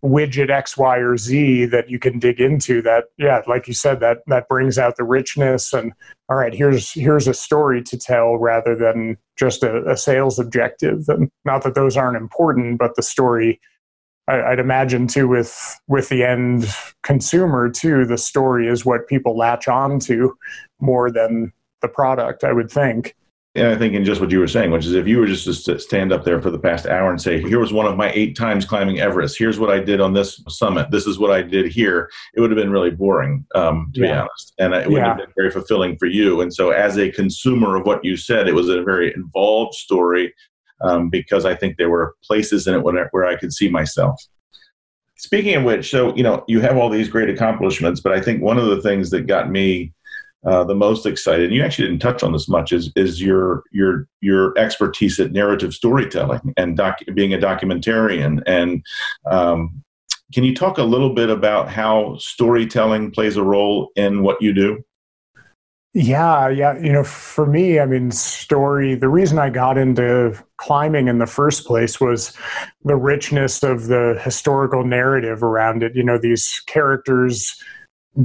widget 0.06 0.50
X, 0.50 0.78
Y, 0.78 0.98
or 0.98 1.18
Z 1.18 1.66
that 1.66 1.90
you 1.90 2.00
can 2.00 2.20
dig 2.20 2.40
into 2.40 2.82
that, 2.84 3.06
yeah, 3.18 3.42
like 3.48 3.68
you 3.68 3.74
said, 3.74 4.00
that 4.02 4.20
that 4.28 4.48
brings 4.48 4.78
out 4.78 4.98
the 4.98 5.04
richness 5.04 5.74
and 5.74 5.94
all 6.30 6.38
right, 6.38 6.54
here's 6.54 6.92
here's 6.92 7.28
a 7.28 7.34
story 7.34 7.84
to 7.84 7.98
tell 7.98 8.38
rather 8.38 8.76
than 8.76 9.18
just 9.38 9.64
a, 9.64 9.84
a 9.90 9.98
sales 9.98 10.40
objective. 10.40 11.06
And 11.08 11.30
not 11.44 11.64
that 11.64 11.76
those 11.76 11.98
aren't 11.98 12.18
important, 12.18 12.78
but 12.78 12.96
the 12.96 13.04
story 13.04 13.60
I, 14.28 14.50
would 14.50 14.60
imagine 14.60 15.08
too 15.08 15.28
with 15.28 15.80
with 15.88 16.10
the 16.10 16.24
end 16.24 16.66
consumer 17.04 17.70
too, 17.70 18.06
the 18.06 18.18
story 18.18 18.68
is 18.68 18.86
what 18.86 19.08
people 19.08 19.38
latch 19.38 19.68
on 19.68 20.00
to 20.02 20.38
more 20.80 21.12
than 21.12 21.54
the 21.82 21.88
product. 21.88 22.44
I 22.44 22.54
would 22.54 22.72
think. 22.72 23.16
Yeah, 23.54 23.72
I 23.72 23.78
think 23.78 23.94
in 23.94 24.04
just 24.04 24.20
what 24.20 24.32
you 24.32 24.40
were 24.40 24.50
saying, 24.50 24.72
which 24.72 24.86
is 24.86 24.96
if 24.96 25.08
you 25.08 25.18
were 25.18 25.28
just 25.28 25.66
to 25.66 25.80
stand 25.80 26.12
up 26.12 26.26
there 26.26 26.42
for 26.42 26.50
the 26.50 26.60
past 26.60 26.86
hour 26.86 27.10
and 27.10 27.22
say, 27.22 27.42
"Here 27.42 27.58
was 27.58 27.72
one 27.72 27.86
of 27.86 27.96
my 27.96 28.12
eight 28.12 28.36
times 28.36 28.66
climbing 28.66 29.00
Everest. 29.00 29.38
Here's 29.40 29.60
what 29.60 29.70
I 29.70 29.80
did 29.80 30.02
on 30.02 30.12
this 30.12 30.44
summit. 30.50 30.92
This 30.92 31.08
is 31.08 31.20
what 31.20 31.32
I 31.32 31.42
did 31.42 31.72
here," 31.72 32.10
it 32.34 32.42
would 32.42 32.52
have 32.52 32.58
been 32.58 32.72
really 32.72 32.92
boring, 32.92 33.46
um, 33.56 33.92
to 33.94 34.02
yeah. 34.02 34.08
be 34.08 34.14
honest, 34.14 34.54
and 34.60 34.74
it 34.74 34.90
wouldn't 34.90 35.06
yeah. 35.06 35.08
have 35.08 35.18
been 35.18 35.34
very 35.38 35.52
fulfilling 35.52 35.96
for 35.96 36.08
you. 36.08 36.42
And 36.42 36.54
so, 36.54 36.72
as 36.72 36.98
a 36.98 37.12
consumer 37.12 37.78
of 37.78 37.86
what 37.86 38.04
you 38.04 38.18
said, 38.18 38.50
it 38.50 38.56
was 38.56 38.68
a 38.68 38.84
very 38.84 39.14
involved 39.14 39.76
story 39.76 40.34
um, 40.82 41.10
because 41.10 41.46
I 41.46 41.56
think 41.56 41.78
there 41.78 41.90
were 41.90 42.16
places 42.24 42.68
in 42.68 42.76
it 42.76 42.84
where, 42.84 43.26
I 43.26 43.36
could 43.36 43.54
see 43.54 43.70
myself. 43.70 44.22
Speaking 45.18 45.56
of 45.56 45.64
which, 45.64 45.90
so 45.90 46.16
you 46.16 46.24
know, 46.24 46.44
you 46.48 46.60
have 46.62 46.78
all 46.78 46.90
these 46.90 47.10
great 47.10 47.30
accomplishments, 47.30 48.02
but 48.02 48.12
I 48.12 48.22
think 48.22 48.42
one 48.42 48.58
of 48.58 48.68
the 48.68 48.82
things 48.82 49.10
that 49.12 49.28
got 49.28 49.50
me 49.50 49.94
uh, 50.46 50.64
the 50.64 50.76
most 50.76 51.06
excited, 51.06 51.46
and 51.46 51.56
you 51.56 51.64
actually 51.64 51.88
didn't 51.88 52.02
touch 52.02 52.22
on 52.22 52.32
this 52.32 52.48
much, 52.48 52.72
is 52.72 52.92
is 52.96 53.20
your 53.22 53.64
your 53.72 54.08
your 54.22 54.56
expertise 54.60 55.20
at 55.20 55.32
narrative 55.32 55.74
storytelling 55.74 56.54
and 56.58 56.78
doc, 56.78 57.00
being 57.16 57.34
a 57.34 57.38
documentarian. 57.38 58.44
And 58.46 58.86
um, 59.26 59.84
can 60.34 60.44
you 60.44 60.54
talk 60.54 60.78
a 60.78 60.84
little 60.84 61.14
bit 61.14 61.30
about 61.30 61.70
how 61.70 62.18
storytelling 62.20 63.12
plays 63.12 63.38
a 63.38 63.44
role 63.44 63.90
in 63.96 64.22
what 64.22 64.40
you 64.42 64.54
do? 64.54 64.84
Yeah, 65.98 66.50
yeah. 66.50 66.78
You 66.78 66.92
know, 66.92 67.06
for 67.06 67.46
me, 67.46 67.80
I 67.80 67.86
mean, 67.86 68.12
story, 68.12 68.96
the 68.96 69.08
reason 69.08 69.40
I 69.40 69.50
got 69.50 69.78
into 69.78 70.38
climbing 70.58 71.08
in 71.08 71.20
the 71.20 71.26
first 71.26 71.66
place 71.66 72.02
was 72.02 72.36
the 72.84 72.98
richness 72.98 73.64
of 73.64 73.88
the 73.88 74.20
historical 74.22 74.84
narrative 74.84 75.42
around 75.42 75.84
it. 75.84 75.96
You 75.96 76.04
know, 76.04 76.18
these 76.18 76.62
characters, 76.68 77.56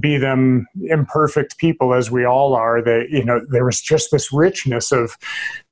be 0.00 0.18
them 0.18 0.66
imperfect 0.88 1.58
people 1.58 1.94
as 1.94 2.10
we 2.10 2.24
all 2.24 2.54
are, 2.54 2.82
they, 2.82 3.06
you 3.08 3.24
know, 3.24 3.40
there 3.50 3.64
was 3.64 3.80
just 3.80 4.10
this 4.10 4.32
richness 4.32 4.90
of 4.92 5.16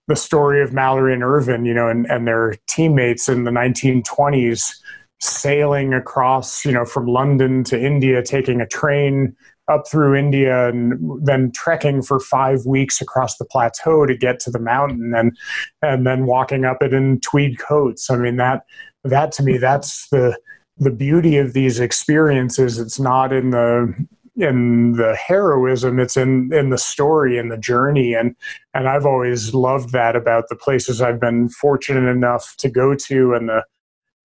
the 0.07 0.17
story 0.17 0.62
of 0.62 0.73
Mallory 0.73 1.14
and 1.14 1.25
Irvine, 1.25 1.64
you 1.64 1.75
know, 1.75 1.88
and, 1.88 2.07
and 2.07 2.26
their 2.26 2.55
teammates 2.69 3.28
in 3.28 3.43
the 3.43 3.50
1920s 3.50 4.73
sailing 5.21 5.95
across, 5.95 6.64
you 6.64 6.73
know, 6.73 6.85
from 6.85 7.07
London 7.07 7.64
to 7.64 7.81
India, 7.81 8.23
taking 8.23 8.61
a 8.61 8.67
train 8.67 9.37
up 9.69 9.89
through 9.89 10.15
India 10.15 10.69
and 10.69 10.99
then 11.25 11.53
trekking 11.53 12.03
for 12.03 12.21
five 12.21 12.65
weeks 12.67 13.01
across 13.01 13.37
the 13.37 13.45
plateau 13.45 14.07
to 14.07 14.17
get 14.17 14.41
to 14.41 14.51
the 14.51 14.59
mountain 14.59 15.15
and 15.15 15.37
and 15.83 16.07
then 16.07 16.27
walking 16.27 16.65
up 16.65 16.83
it 16.83 16.93
in 16.93 17.21
tweed 17.21 17.59
coats. 17.59 18.11
I 18.11 18.17
mean 18.17 18.37
that 18.37 18.65
that 19.05 19.33
to 19.33 19.43
me 19.43 19.59
that's 19.59 20.09
the 20.11 20.39
the 20.77 20.91
beauty 20.91 21.37
of 21.37 21.53
these 21.53 21.81
experiences. 21.81 22.79
It's 22.79 23.01
not 23.01 23.33
in 23.33 23.51
the 23.51 23.95
in 24.37 24.93
the 24.93 25.17
heroism 25.17 25.99
it's 25.99 26.17
in 26.17 26.53
in 26.53 26.71
the 26.71 26.79
story 26.79 27.39
and 27.39 27.51
the 27.51 27.59
journey 27.59 28.15
and 28.15 28.37
and 28.73 28.89
I've 28.89 29.05
always 29.05 29.53
loved 29.53 29.91
that 29.91 30.15
about 30.15 30.45
the 30.49 30.55
places 30.55 31.03
I've 31.03 31.19
been 31.19 31.49
fortunate 31.49 32.09
enough 32.09 32.55
to 32.59 32.71
go 32.71 32.95
to 32.95 33.35
and 33.35 33.49
the 33.49 33.65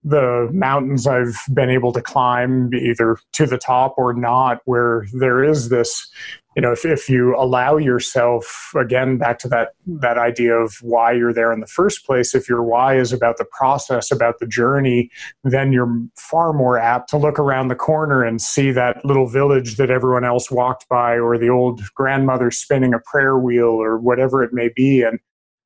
the 0.03 0.49
mountains 0.51 1.07
I've 1.07 1.37
been 1.53 1.69
able 1.69 1.93
to 1.93 2.01
climb, 2.01 2.73
either 2.73 3.17
to 3.33 3.45
the 3.45 3.57
top 3.57 3.95
or 3.97 4.13
not, 4.13 4.59
where 4.65 5.05
there 5.13 5.43
is 5.43 5.69
this, 5.69 6.11
you 6.55 6.61
know, 6.61 6.73
if, 6.73 6.85
if 6.85 7.09
you 7.09 7.35
allow 7.35 7.77
yourself, 7.77 8.73
again, 8.75 9.17
back 9.17 9.39
to 9.39 9.47
that, 9.47 9.69
that 9.87 10.17
idea 10.17 10.55
of 10.55 10.75
why 10.81 11.13
you're 11.13 11.33
there 11.33 11.53
in 11.53 11.61
the 11.61 11.67
first 11.67 12.05
place, 12.05 12.35
if 12.35 12.49
your 12.49 12.61
why 12.61 12.97
is 12.97 13.13
about 13.13 13.37
the 13.37 13.45
process, 13.45 14.11
about 14.11 14.39
the 14.39 14.45
journey, 14.45 15.09
then 15.43 15.71
you're 15.71 15.97
far 16.17 16.51
more 16.51 16.77
apt 16.77 17.09
to 17.09 17.17
look 17.17 17.39
around 17.39 17.69
the 17.69 17.75
corner 17.75 18.23
and 18.23 18.41
see 18.41 18.71
that 18.71 19.03
little 19.05 19.27
village 19.27 19.77
that 19.77 19.89
everyone 19.89 20.25
else 20.25 20.51
walked 20.51 20.87
by, 20.89 21.17
or 21.17 21.37
the 21.37 21.49
old 21.49 21.81
grandmother 21.95 22.51
spinning 22.51 22.93
a 22.93 22.99
prayer 22.99 23.37
wheel, 23.37 23.69
or 23.69 23.97
whatever 23.97 24.43
it 24.43 24.53
may 24.53 24.69
be. 24.75 25.01
And 25.01 25.19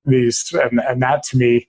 these, 0.06 0.54
and, 0.54 0.80
and 0.88 1.02
that 1.02 1.24
to 1.24 1.38
me, 1.38 1.68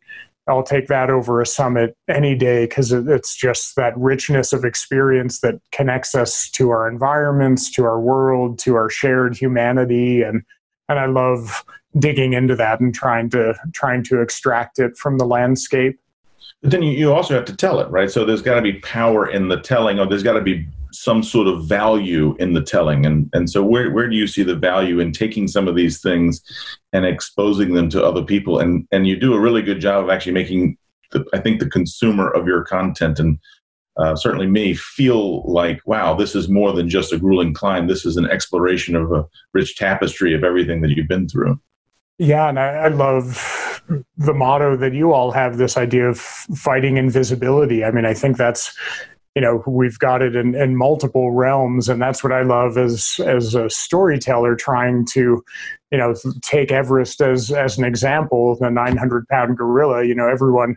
I'll 0.48 0.62
take 0.62 0.88
that 0.88 1.10
over 1.10 1.40
a 1.40 1.46
summit 1.46 1.96
any 2.08 2.34
day 2.34 2.64
because 2.64 2.90
it's 2.90 3.36
just 3.36 3.76
that 3.76 3.96
richness 3.96 4.52
of 4.52 4.64
experience 4.64 5.40
that 5.40 5.60
connects 5.72 6.14
us 6.14 6.48
to 6.50 6.70
our 6.70 6.88
environments, 6.88 7.70
to 7.72 7.84
our 7.84 8.00
world, 8.00 8.58
to 8.60 8.74
our 8.74 8.88
shared 8.88 9.36
humanity, 9.36 10.22
and 10.22 10.42
and 10.88 10.98
I 10.98 11.04
love 11.06 11.64
digging 11.98 12.32
into 12.32 12.56
that 12.56 12.80
and 12.80 12.94
trying 12.94 13.28
to 13.30 13.54
trying 13.72 14.02
to 14.04 14.20
extract 14.22 14.78
it 14.78 14.96
from 14.96 15.18
the 15.18 15.26
landscape. 15.26 16.00
But 16.62 16.70
then 16.70 16.82
you, 16.82 16.92
you 16.92 17.12
also 17.12 17.34
have 17.34 17.44
to 17.44 17.56
tell 17.56 17.80
it, 17.80 17.88
right? 17.90 18.10
So 18.10 18.24
there's 18.24 18.42
got 18.42 18.54
to 18.54 18.62
be 18.62 18.74
power 18.80 19.28
in 19.28 19.48
the 19.48 19.60
telling, 19.60 19.98
or 19.98 20.06
there's 20.06 20.22
got 20.22 20.32
to 20.32 20.40
be 20.40 20.66
some 21.02 21.22
sort 21.22 21.46
of 21.46 21.64
value 21.64 22.34
in 22.38 22.54
the 22.54 22.62
telling. 22.62 23.06
And 23.06 23.30
and 23.32 23.48
so 23.48 23.62
where 23.62 23.90
where 23.90 24.08
do 24.08 24.16
you 24.16 24.26
see 24.26 24.42
the 24.42 24.56
value 24.56 25.00
in 25.00 25.12
taking 25.12 25.48
some 25.48 25.68
of 25.68 25.76
these 25.76 26.00
things 26.00 26.42
and 26.92 27.06
exposing 27.06 27.74
them 27.74 27.88
to 27.90 28.04
other 28.04 28.22
people? 28.22 28.58
And 28.58 28.86
and 28.90 29.06
you 29.06 29.16
do 29.16 29.34
a 29.34 29.40
really 29.40 29.62
good 29.62 29.80
job 29.80 30.04
of 30.04 30.10
actually 30.10 30.32
making 30.32 30.76
the, 31.12 31.24
I 31.32 31.38
think 31.38 31.60
the 31.60 31.70
consumer 31.70 32.30
of 32.30 32.46
your 32.46 32.64
content 32.64 33.18
and 33.18 33.38
uh, 33.96 34.14
certainly 34.14 34.46
me 34.46 34.74
feel 34.74 35.42
like 35.50 35.80
wow 35.84 36.14
this 36.14 36.36
is 36.36 36.48
more 36.48 36.72
than 36.72 36.88
just 36.88 37.12
a 37.12 37.18
grueling 37.18 37.52
climb 37.52 37.88
this 37.88 38.06
is 38.06 38.16
an 38.16 38.30
exploration 38.30 38.94
of 38.94 39.10
a 39.10 39.24
rich 39.54 39.74
tapestry 39.76 40.34
of 40.34 40.44
everything 40.44 40.82
that 40.82 40.90
you've 40.90 41.08
been 41.08 41.28
through 41.28 41.58
yeah, 42.18 42.48
and 42.48 42.58
I, 42.58 42.66
I, 42.70 42.88
love 42.88 43.80
the 44.16 44.34
motto 44.34 44.76
that 44.76 44.92
you 44.92 45.12
all 45.12 45.30
have 45.30 45.56
this 45.56 45.76
idea 45.76 46.08
of 46.08 46.18
fighting 46.18 46.96
invisibility. 46.96 47.84
I 47.84 47.92
mean, 47.92 48.04
I 48.04 48.12
think 48.12 48.36
that's 48.36 48.76
you 49.38 49.42
know 49.42 49.62
we've 49.68 50.00
got 50.00 50.20
it 50.20 50.34
in, 50.34 50.56
in 50.56 50.76
multiple 50.76 51.30
realms. 51.30 51.88
And 51.88 52.02
that's 52.02 52.24
what 52.24 52.32
i 52.32 52.42
love 52.42 52.76
as 52.76 53.20
as 53.24 53.54
a 53.54 53.70
storyteller 53.70 54.56
trying 54.56 55.06
to 55.12 55.44
you 55.92 55.98
know 55.98 56.12
take 56.42 56.72
everest 56.72 57.20
as 57.20 57.52
as 57.52 57.78
an 57.78 57.84
example 57.84 58.56
the 58.58 58.68
900 58.68 59.28
pound 59.28 59.56
gorilla. 59.56 60.04
You 60.04 60.16
know 60.16 60.28
everyone 60.28 60.76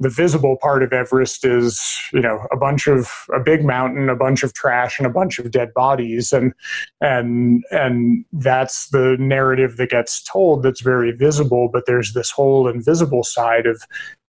the 0.00 0.08
visible 0.08 0.56
part 0.56 0.82
of 0.82 0.92
Everest 0.92 1.44
is, 1.44 1.80
you 2.12 2.20
know, 2.20 2.44
a 2.50 2.56
bunch 2.56 2.88
of 2.88 3.08
a 3.32 3.38
big 3.38 3.62
mountain, 3.64 4.08
a 4.08 4.16
bunch 4.16 4.42
of 4.42 4.52
trash, 4.52 4.98
and 4.98 5.06
a 5.06 5.10
bunch 5.10 5.38
of 5.38 5.52
dead 5.52 5.72
bodies, 5.74 6.32
and 6.32 6.54
and 7.00 7.62
and 7.70 8.24
that's 8.32 8.88
the 8.88 9.16
narrative 9.20 9.76
that 9.76 9.90
gets 9.90 10.20
told. 10.24 10.64
That's 10.64 10.80
very 10.80 11.12
visible, 11.12 11.68
but 11.72 11.84
there's 11.86 12.14
this 12.14 12.32
whole 12.32 12.66
invisible 12.66 13.22
side 13.22 13.66
of 13.66 13.82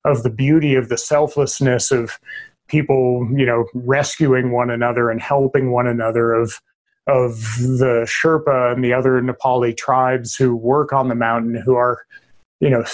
of 0.06 0.22
the 0.22 0.30
beauty 0.30 0.76
of 0.76 0.90
the 0.90 0.98
selflessness 0.98 1.90
of 1.90 2.20
people, 2.68 3.28
you 3.36 3.46
know, 3.46 3.66
rescuing 3.74 4.52
one 4.52 4.70
another 4.70 5.10
and 5.10 5.22
helping 5.22 5.72
one 5.72 5.88
another. 5.88 6.34
Of 6.34 6.60
of 7.06 7.36
the 7.58 8.08
Sherpa 8.08 8.72
and 8.74 8.82
the 8.82 8.94
other 8.94 9.22
Nepali 9.22 9.76
tribes 9.76 10.38
who 10.38 10.56
work 10.56 10.94
on 10.94 11.10
the 11.10 11.16
mountain, 11.16 11.54
who 11.54 11.76
are 11.76 12.06
you 12.64 12.70
know 12.70 12.86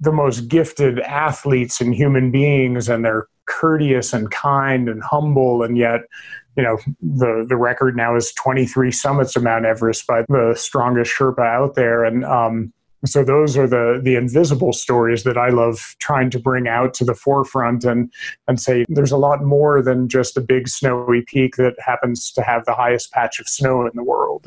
the 0.00 0.12
most 0.12 0.48
gifted 0.48 0.98
athletes 1.00 1.80
and 1.80 1.94
human 1.94 2.32
beings 2.32 2.88
and 2.88 3.04
they're 3.04 3.28
courteous 3.46 4.12
and 4.12 4.30
kind 4.32 4.88
and 4.88 5.02
humble 5.04 5.62
and 5.62 5.78
yet 5.78 6.00
you 6.56 6.64
know 6.64 6.78
the 7.00 7.46
the 7.48 7.56
record 7.56 7.96
now 7.96 8.16
is 8.16 8.32
23 8.32 8.90
summits 8.90 9.36
of 9.36 9.44
mount 9.44 9.64
everest 9.64 10.06
by 10.06 10.22
the 10.28 10.54
strongest 10.56 11.12
sherpa 11.16 11.46
out 11.46 11.76
there 11.76 12.04
and 12.04 12.24
um, 12.24 12.72
so 13.04 13.24
those 13.24 13.56
are 13.56 13.66
the 13.66 14.00
the 14.02 14.14
invisible 14.14 14.72
stories 14.72 15.24
that 15.24 15.36
i 15.36 15.48
love 15.48 15.96
trying 15.98 16.30
to 16.30 16.38
bring 16.38 16.68
out 16.68 16.94
to 16.94 17.04
the 17.04 17.14
forefront 17.14 17.84
and 17.84 18.12
and 18.48 18.60
say 18.60 18.84
there's 18.88 19.12
a 19.12 19.16
lot 19.16 19.42
more 19.42 19.82
than 19.82 20.08
just 20.08 20.36
a 20.36 20.40
big 20.40 20.68
snowy 20.68 21.22
peak 21.26 21.56
that 21.56 21.74
happens 21.84 22.30
to 22.30 22.42
have 22.42 22.64
the 22.64 22.74
highest 22.74 23.12
patch 23.12 23.40
of 23.40 23.48
snow 23.48 23.82
in 23.82 23.92
the 23.94 24.04
world. 24.04 24.46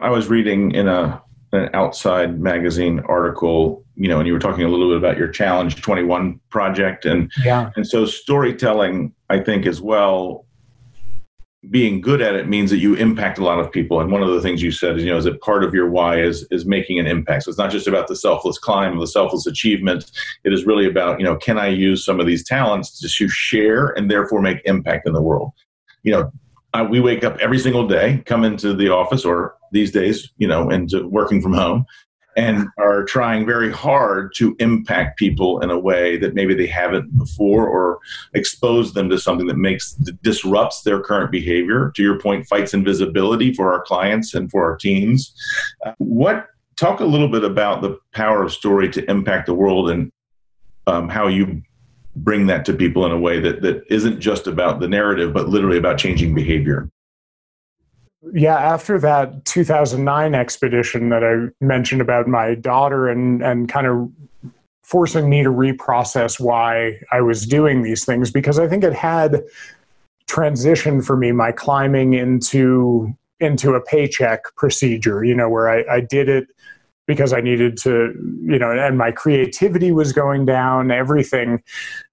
I 0.00 0.10
was 0.10 0.28
reading 0.28 0.72
in 0.72 0.88
a 0.88 1.22
an 1.52 1.70
outside 1.72 2.40
magazine 2.40 3.00
article 3.08 3.84
you 3.94 4.08
know 4.08 4.18
and 4.18 4.26
you 4.26 4.32
were 4.32 4.40
talking 4.40 4.64
a 4.64 4.68
little 4.68 4.88
bit 4.88 4.96
about 4.98 5.16
your 5.16 5.28
challenge 5.28 5.80
21 5.80 6.40
project 6.50 7.04
and 7.04 7.30
yeah. 7.44 7.70
and 7.76 7.86
so 7.86 8.04
storytelling 8.04 9.14
i 9.30 9.38
think 9.38 9.64
as 9.64 9.80
well 9.80 10.46
being 11.70 12.00
good 12.00 12.20
at 12.20 12.34
it 12.34 12.48
means 12.48 12.70
that 12.70 12.78
you 12.78 12.94
impact 12.94 13.38
a 13.38 13.44
lot 13.44 13.58
of 13.58 13.70
people. 13.70 14.00
And 14.00 14.10
one 14.10 14.22
of 14.22 14.28
the 14.28 14.40
things 14.40 14.62
you 14.62 14.70
said 14.70 14.96
is 14.96 15.04
you 15.04 15.10
know 15.10 15.16
is 15.16 15.24
that 15.24 15.40
part 15.40 15.64
of 15.64 15.74
your 15.74 15.88
why 15.88 16.20
is 16.20 16.46
is 16.50 16.66
making 16.66 16.98
an 16.98 17.06
impact. 17.06 17.44
So 17.44 17.50
it's 17.50 17.58
not 17.58 17.70
just 17.70 17.86
about 17.86 18.08
the 18.08 18.16
selfless 18.16 18.58
climb 18.58 18.92
and 18.92 19.00
the 19.00 19.06
selfless 19.06 19.46
achievement. 19.46 20.10
It 20.44 20.52
is 20.52 20.66
really 20.66 20.86
about 20.86 21.18
you 21.18 21.24
know 21.24 21.36
can 21.36 21.58
i 21.58 21.68
use 21.68 22.04
some 22.04 22.20
of 22.20 22.26
these 22.26 22.44
talents 22.44 23.00
to 23.00 23.28
share 23.28 23.88
and 23.88 24.10
therefore 24.10 24.40
make 24.40 24.60
impact 24.64 25.06
in 25.06 25.12
the 25.12 25.22
world? 25.22 25.52
You 26.02 26.12
know 26.12 26.32
we 26.82 26.98
wake 26.98 27.22
up 27.22 27.38
every 27.38 27.58
single 27.58 27.86
day, 27.86 28.22
come 28.26 28.42
into 28.42 28.74
the 28.74 28.88
office, 28.88 29.24
or 29.24 29.54
these 29.70 29.92
days, 29.92 30.30
you 30.38 30.48
know, 30.48 30.70
into 30.70 31.06
working 31.06 31.40
from 31.40 31.52
home, 31.52 31.86
and 32.36 32.68
are 32.78 33.04
trying 33.04 33.46
very 33.46 33.70
hard 33.70 34.32
to 34.36 34.56
impact 34.58 35.18
people 35.18 35.60
in 35.60 35.70
a 35.70 35.78
way 35.78 36.16
that 36.16 36.34
maybe 36.34 36.54
they 36.54 36.66
haven't 36.66 37.16
before, 37.16 37.68
or 37.68 37.98
expose 38.34 38.92
them 38.92 39.08
to 39.10 39.18
something 39.18 39.46
that 39.46 39.56
makes 39.56 39.92
disrupts 40.22 40.82
their 40.82 41.00
current 41.00 41.30
behavior. 41.30 41.92
To 41.96 42.02
your 42.02 42.18
point, 42.18 42.46
fights 42.46 42.74
invisibility 42.74 43.52
for 43.52 43.72
our 43.72 43.82
clients 43.82 44.34
and 44.34 44.50
for 44.50 44.64
our 44.64 44.76
teams. 44.76 45.34
What 45.98 46.48
talk 46.76 47.00
a 47.00 47.04
little 47.04 47.28
bit 47.28 47.44
about 47.44 47.82
the 47.82 47.98
power 48.12 48.42
of 48.42 48.52
story 48.52 48.88
to 48.90 49.08
impact 49.10 49.46
the 49.46 49.54
world 49.54 49.90
and 49.90 50.10
um, 50.86 51.08
how 51.08 51.28
you 51.28 51.62
bring 52.16 52.46
that 52.46 52.64
to 52.64 52.72
people 52.72 53.04
in 53.06 53.12
a 53.12 53.18
way 53.18 53.40
that 53.40 53.62
that 53.62 53.82
isn't 53.88 54.20
just 54.20 54.46
about 54.46 54.80
the 54.80 54.86
narrative 54.86 55.32
but 55.32 55.48
literally 55.48 55.78
about 55.78 55.98
changing 55.98 56.34
behavior 56.34 56.88
yeah 58.32 58.56
after 58.56 58.98
that 58.98 59.44
2009 59.44 60.34
expedition 60.34 61.08
that 61.08 61.22
i 61.22 61.64
mentioned 61.64 62.00
about 62.00 62.26
my 62.26 62.54
daughter 62.54 63.08
and 63.08 63.42
and 63.42 63.68
kind 63.68 63.86
of 63.86 64.10
forcing 64.82 65.28
me 65.28 65.42
to 65.42 65.50
reprocess 65.50 66.40
why 66.40 66.98
i 67.12 67.20
was 67.20 67.46
doing 67.46 67.82
these 67.82 68.04
things 68.04 68.30
because 68.30 68.58
i 68.58 68.66
think 68.66 68.84
it 68.84 68.94
had 68.94 69.42
transitioned 70.26 71.04
for 71.04 71.16
me 71.16 71.32
my 71.32 71.52
climbing 71.52 72.14
into 72.14 73.14
into 73.40 73.74
a 73.74 73.80
paycheck 73.80 74.42
procedure 74.56 75.24
you 75.24 75.34
know 75.34 75.48
where 75.48 75.68
i, 75.68 75.96
I 75.96 76.00
did 76.00 76.28
it 76.28 76.48
because 77.06 77.32
I 77.32 77.40
needed 77.40 77.76
to, 77.78 78.14
you 78.42 78.58
know, 78.58 78.70
and 78.70 78.96
my 78.96 79.10
creativity 79.10 79.92
was 79.92 80.12
going 80.12 80.46
down, 80.46 80.90
everything, 80.90 81.62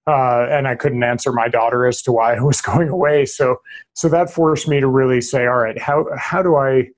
uh, 0.06 0.46
and 0.50 0.68
I 0.68 0.74
couldn't 0.74 1.02
answer 1.02 1.32
my 1.32 1.48
daughter 1.48 1.86
as 1.86 2.02
to 2.02 2.12
why 2.12 2.34
I 2.34 2.40
was 2.40 2.60
going 2.60 2.88
away. 2.88 3.26
So, 3.26 3.60
so 3.94 4.08
that 4.08 4.30
forced 4.30 4.68
me 4.68 4.80
to 4.80 4.88
really 4.88 5.20
say, 5.20 5.46
all 5.46 5.58
right, 5.58 5.78
how 5.80 6.06
how 6.16 6.42
do 6.42 6.56
I 6.56 6.90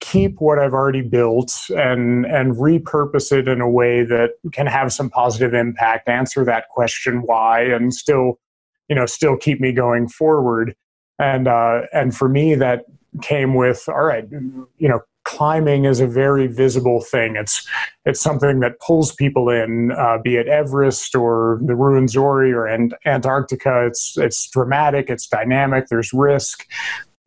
keep 0.00 0.40
what 0.40 0.58
I've 0.58 0.74
already 0.74 1.02
built 1.02 1.52
and 1.70 2.26
and 2.26 2.54
repurpose 2.56 3.32
it 3.32 3.48
in 3.48 3.60
a 3.60 3.68
way 3.68 4.04
that 4.04 4.32
can 4.52 4.66
have 4.66 4.92
some 4.92 5.10
positive 5.10 5.54
impact, 5.54 6.08
answer 6.08 6.44
that 6.44 6.68
question 6.68 7.22
why, 7.22 7.62
and 7.62 7.92
still, 7.92 8.38
you 8.88 8.96
know, 8.96 9.06
still 9.06 9.36
keep 9.36 9.60
me 9.60 9.72
going 9.72 10.08
forward. 10.08 10.74
And 11.18 11.46
uh, 11.46 11.82
and 11.92 12.14
for 12.14 12.28
me, 12.28 12.54
that 12.54 12.84
came 13.22 13.54
with 13.54 13.88
all 13.88 14.04
right, 14.04 14.26
you 14.30 14.88
know, 14.88 15.00
climbing 15.24 15.84
is 15.84 16.00
a 16.00 16.06
very 16.06 16.46
visible 16.46 17.00
thing. 17.00 17.36
It's 17.36 17.66
it's 18.04 18.20
something 18.20 18.60
that 18.60 18.78
pulls 18.80 19.14
people 19.14 19.48
in, 19.48 19.92
uh, 19.92 20.18
be 20.18 20.36
it 20.36 20.46
Everest 20.46 21.14
or 21.14 21.58
the 21.62 21.72
Ruwenzori 21.72 22.52
or 22.52 22.68
Antarctica. 23.06 23.86
It's 23.86 24.16
it's 24.16 24.48
dramatic. 24.50 25.10
It's 25.10 25.26
dynamic. 25.26 25.86
There's 25.88 26.12
risk, 26.12 26.66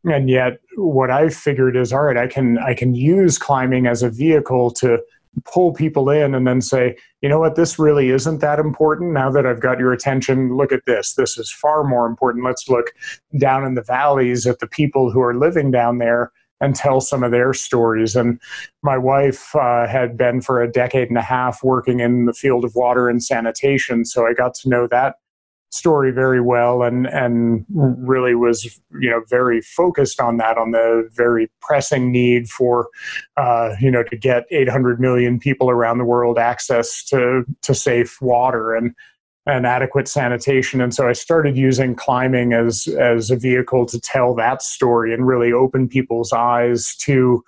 and 0.05 0.29
yet 0.29 0.59
what 0.75 1.11
I 1.11 1.29
figured 1.29 1.75
is 1.75 1.91
all 1.91 2.03
right. 2.03 2.17
I 2.17 2.27
can 2.27 2.57
I 2.59 2.73
can 2.73 2.95
use 2.95 3.37
climbing 3.37 3.87
as 3.87 4.03
a 4.03 4.09
vehicle 4.09 4.71
to 4.71 4.99
pull 5.45 5.71
people 5.73 6.09
in 6.09 6.33
and 6.33 6.47
then 6.47 6.61
say, 6.61 6.95
you 7.21 7.29
know 7.29 7.39
what, 7.39 7.55
this 7.55 7.77
really 7.77 8.09
isn't 8.09 8.39
that 8.39 8.57
important. 8.59 9.13
Now 9.13 9.29
that 9.31 9.45
I've 9.45 9.59
got 9.59 9.77
your 9.77 9.93
attention, 9.93 10.55
look 10.55 10.71
at 10.71 10.85
this. 10.85 11.13
This 11.13 11.37
is 11.37 11.51
far 11.51 11.83
more 11.83 12.07
important. 12.07 12.43
Let's 12.43 12.67
look 12.67 12.91
down 13.37 13.63
in 13.63 13.75
the 13.75 13.83
valleys 13.83 14.47
at 14.47 14.59
the 14.59 14.67
people 14.67 15.11
who 15.11 15.21
are 15.21 15.35
living 15.35 15.69
down 15.69 15.99
there 15.99 16.31
and 16.61 16.75
tell 16.75 17.01
some 17.01 17.23
of 17.23 17.31
their 17.31 17.53
stories. 17.53 18.15
And 18.15 18.39
my 18.83 18.97
wife 18.97 19.55
uh, 19.55 19.87
had 19.87 20.17
been 20.17 20.41
for 20.41 20.61
a 20.61 20.71
decade 20.71 21.09
and 21.09 21.17
a 21.17 21.21
half 21.21 21.63
working 21.63 21.99
in 21.99 22.25
the 22.25 22.33
field 22.33 22.65
of 22.65 22.75
water 22.75 23.09
and 23.09 23.23
sanitation, 23.23 24.05
so 24.05 24.25
I 24.25 24.33
got 24.33 24.53
to 24.55 24.69
know 24.69 24.87
that 24.87 25.15
story 25.69 26.11
very 26.11 26.39
well 26.39 26.81
and 26.81 27.07
and 27.07 27.65
really 27.69 28.33
was 28.35 28.79
you 28.99 29.09
know 29.09 29.21
very 29.29 29.59
focused 29.61 30.21
on 30.21 30.37
that 30.37 30.57
on 30.57 30.71
the 30.71 31.09
very 31.13 31.51
pressing 31.61 32.11
need 32.11 32.47
for 32.47 32.87
uh, 33.35 33.71
you 33.79 33.91
know 33.91 34.03
to 34.03 34.15
get 34.15 34.45
800 34.49 34.99
million 34.99 35.39
people 35.39 35.69
around 35.69 35.97
the 35.97 36.05
world 36.05 36.37
access 36.37 37.03
to 37.03 37.43
to 37.63 37.75
safe 37.75 38.21
water 38.21 38.75
and 38.75 38.93
and 39.47 39.65
adequate 39.65 40.09
sanitation. 40.09 40.81
And 40.81 40.93
so 40.93 41.07
I 41.07 41.13
started 41.13 41.57
using 41.57 41.95
climbing 41.95 42.53
as 42.53 42.87
as 42.99 43.31
a 43.31 43.37
vehicle 43.37 43.85
to 43.87 43.99
tell 43.99 44.35
that 44.35 44.61
story 44.61 45.13
and 45.13 45.25
really 45.25 45.51
open 45.53 45.87
people's 45.87 46.33
eyes 46.33 46.95
to 46.97 47.43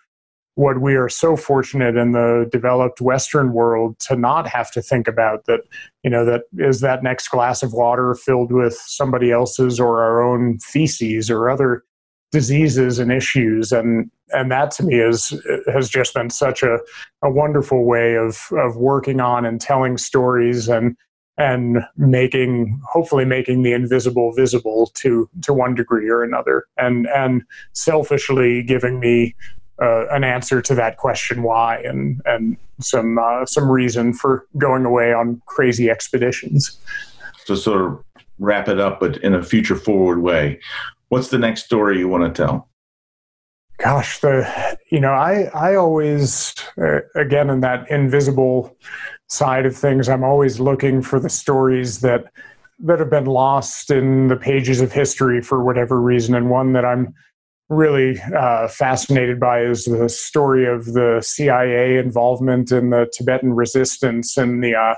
what 0.55 0.81
we 0.81 0.95
are 0.95 1.09
so 1.09 1.37
fortunate 1.37 1.95
in 1.95 2.11
the 2.11 2.47
developed 2.51 2.99
western 2.99 3.53
world 3.53 3.97
to 3.99 4.15
not 4.15 4.47
have 4.47 4.71
to 4.71 4.81
think 4.81 5.07
about 5.07 5.45
that 5.45 5.61
you 6.03 6.09
know 6.09 6.25
that 6.25 6.41
is 6.57 6.81
that 6.81 7.03
next 7.03 7.29
glass 7.29 7.63
of 7.63 7.71
water 7.71 8.13
filled 8.13 8.51
with 8.51 8.73
somebody 8.73 9.31
else's 9.31 9.79
or 9.79 10.03
our 10.03 10.21
own 10.21 10.59
feces 10.59 11.29
or 11.29 11.49
other 11.49 11.83
diseases 12.31 12.99
and 12.99 13.09
issues 13.09 13.71
and 13.71 14.11
and 14.31 14.51
that 14.51 14.69
to 14.69 14.83
me 14.83 14.99
is 14.99 15.33
has 15.71 15.89
just 15.89 16.13
been 16.13 16.29
such 16.29 16.61
a, 16.61 16.77
a 17.23 17.31
wonderful 17.31 17.85
way 17.85 18.15
of 18.15 18.47
of 18.51 18.75
working 18.75 19.21
on 19.21 19.45
and 19.45 19.61
telling 19.61 19.97
stories 19.97 20.67
and 20.67 20.95
and 21.39 21.79
making 21.95 22.79
hopefully 22.85 23.23
making 23.23 23.63
the 23.63 23.71
invisible 23.71 24.33
visible 24.33 24.87
to 24.93 25.27
to 25.41 25.53
one 25.53 25.73
degree 25.73 26.09
or 26.09 26.21
another. 26.21 26.67
And 26.77 27.07
and 27.07 27.43
selfishly 27.73 28.61
giving 28.61 28.99
me 28.99 29.35
uh, 29.81 30.07
an 30.09 30.25
answer 30.25 30.61
to 30.61 30.75
that 30.75 30.97
question 30.97 31.41
why 31.41 31.77
and 31.77 32.21
and 32.25 32.57
some 32.81 33.17
uh, 33.17 33.45
some 33.45 33.71
reason 33.71 34.13
for 34.13 34.45
going 34.57 34.85
away 34.85 35.13
on 35.13 35.41
crazy 35.45 35.89
expeditions. 35.89 36.77
To 37.47 37.55
sort 37.55 37.81
of 37.81 38.03
wrap 38.37 38.67
it 38.67 38.79
up 38.79 38.99
but 38.99 39.17
in 39.17 39.33
a 39.33 39.41
future 39.41 39.75
forward 39.77 40.21
way. 40.21 40.59
What's 41.07 41.29
the 41.29 41.39
next 41.39 41.65
story 41.65 41.97
you 41.97 42.07
want 42.07 42.35
to 42.35 42.45
tell? 42.45 42.69
Gosh 43.77 44.19
the 44.19 44.77
you 44.91 44.99
know 44.99 45.13
i 45.13 45.43
i 45.53 45.75
always 45.75 46.53
uh, 46.77 46.99
again 47.15 47.49
in 47.49 47.61
that 47.61 47.89
invisible 47.89 48.75
side 49.29 49.65
of 49.65 49.75
things, 49.75 50.09
I'm 50.09 50.23
always 50.23 50.59
looking 50.59 51.01
for 51.01 51.19
the 51.19 51.29
stories 51.29 52.01
that 52.01 52.31
that 52.81 52.99
have 52.99 53.09
been 53.09 53.25
lost 53.25 53.91
in 53.91 54.27
the 54.27 54.37
pages 54.37 54.79
of 54.79 54.91
history 54.91 55.41
for 55.41 55.63
whatever 55.63 55.99
reason. 56.01 56.33
And 56.33 56.49
one 56.49 56.71
that 56.73 56.85
I'm 56.85 57.13
really 57.67 58.19
uh, 58.35 58.67
fascinated 58.67 59.39
by 59.39 59.61
is 59.61 59.85
the 59.85 60.09
story 60.09 60.65
of 60.65 60.85
the 60.93 61.21
CIA 61.21 61.97
involvement 61.97 62.71
in 62.71 62.89
the 62.89 63.11
Tibetan 63.13 63.53
resistance 63.53 64.37
in 64.37 64.61
the 64.61 64.75
uh, 64.75 64.95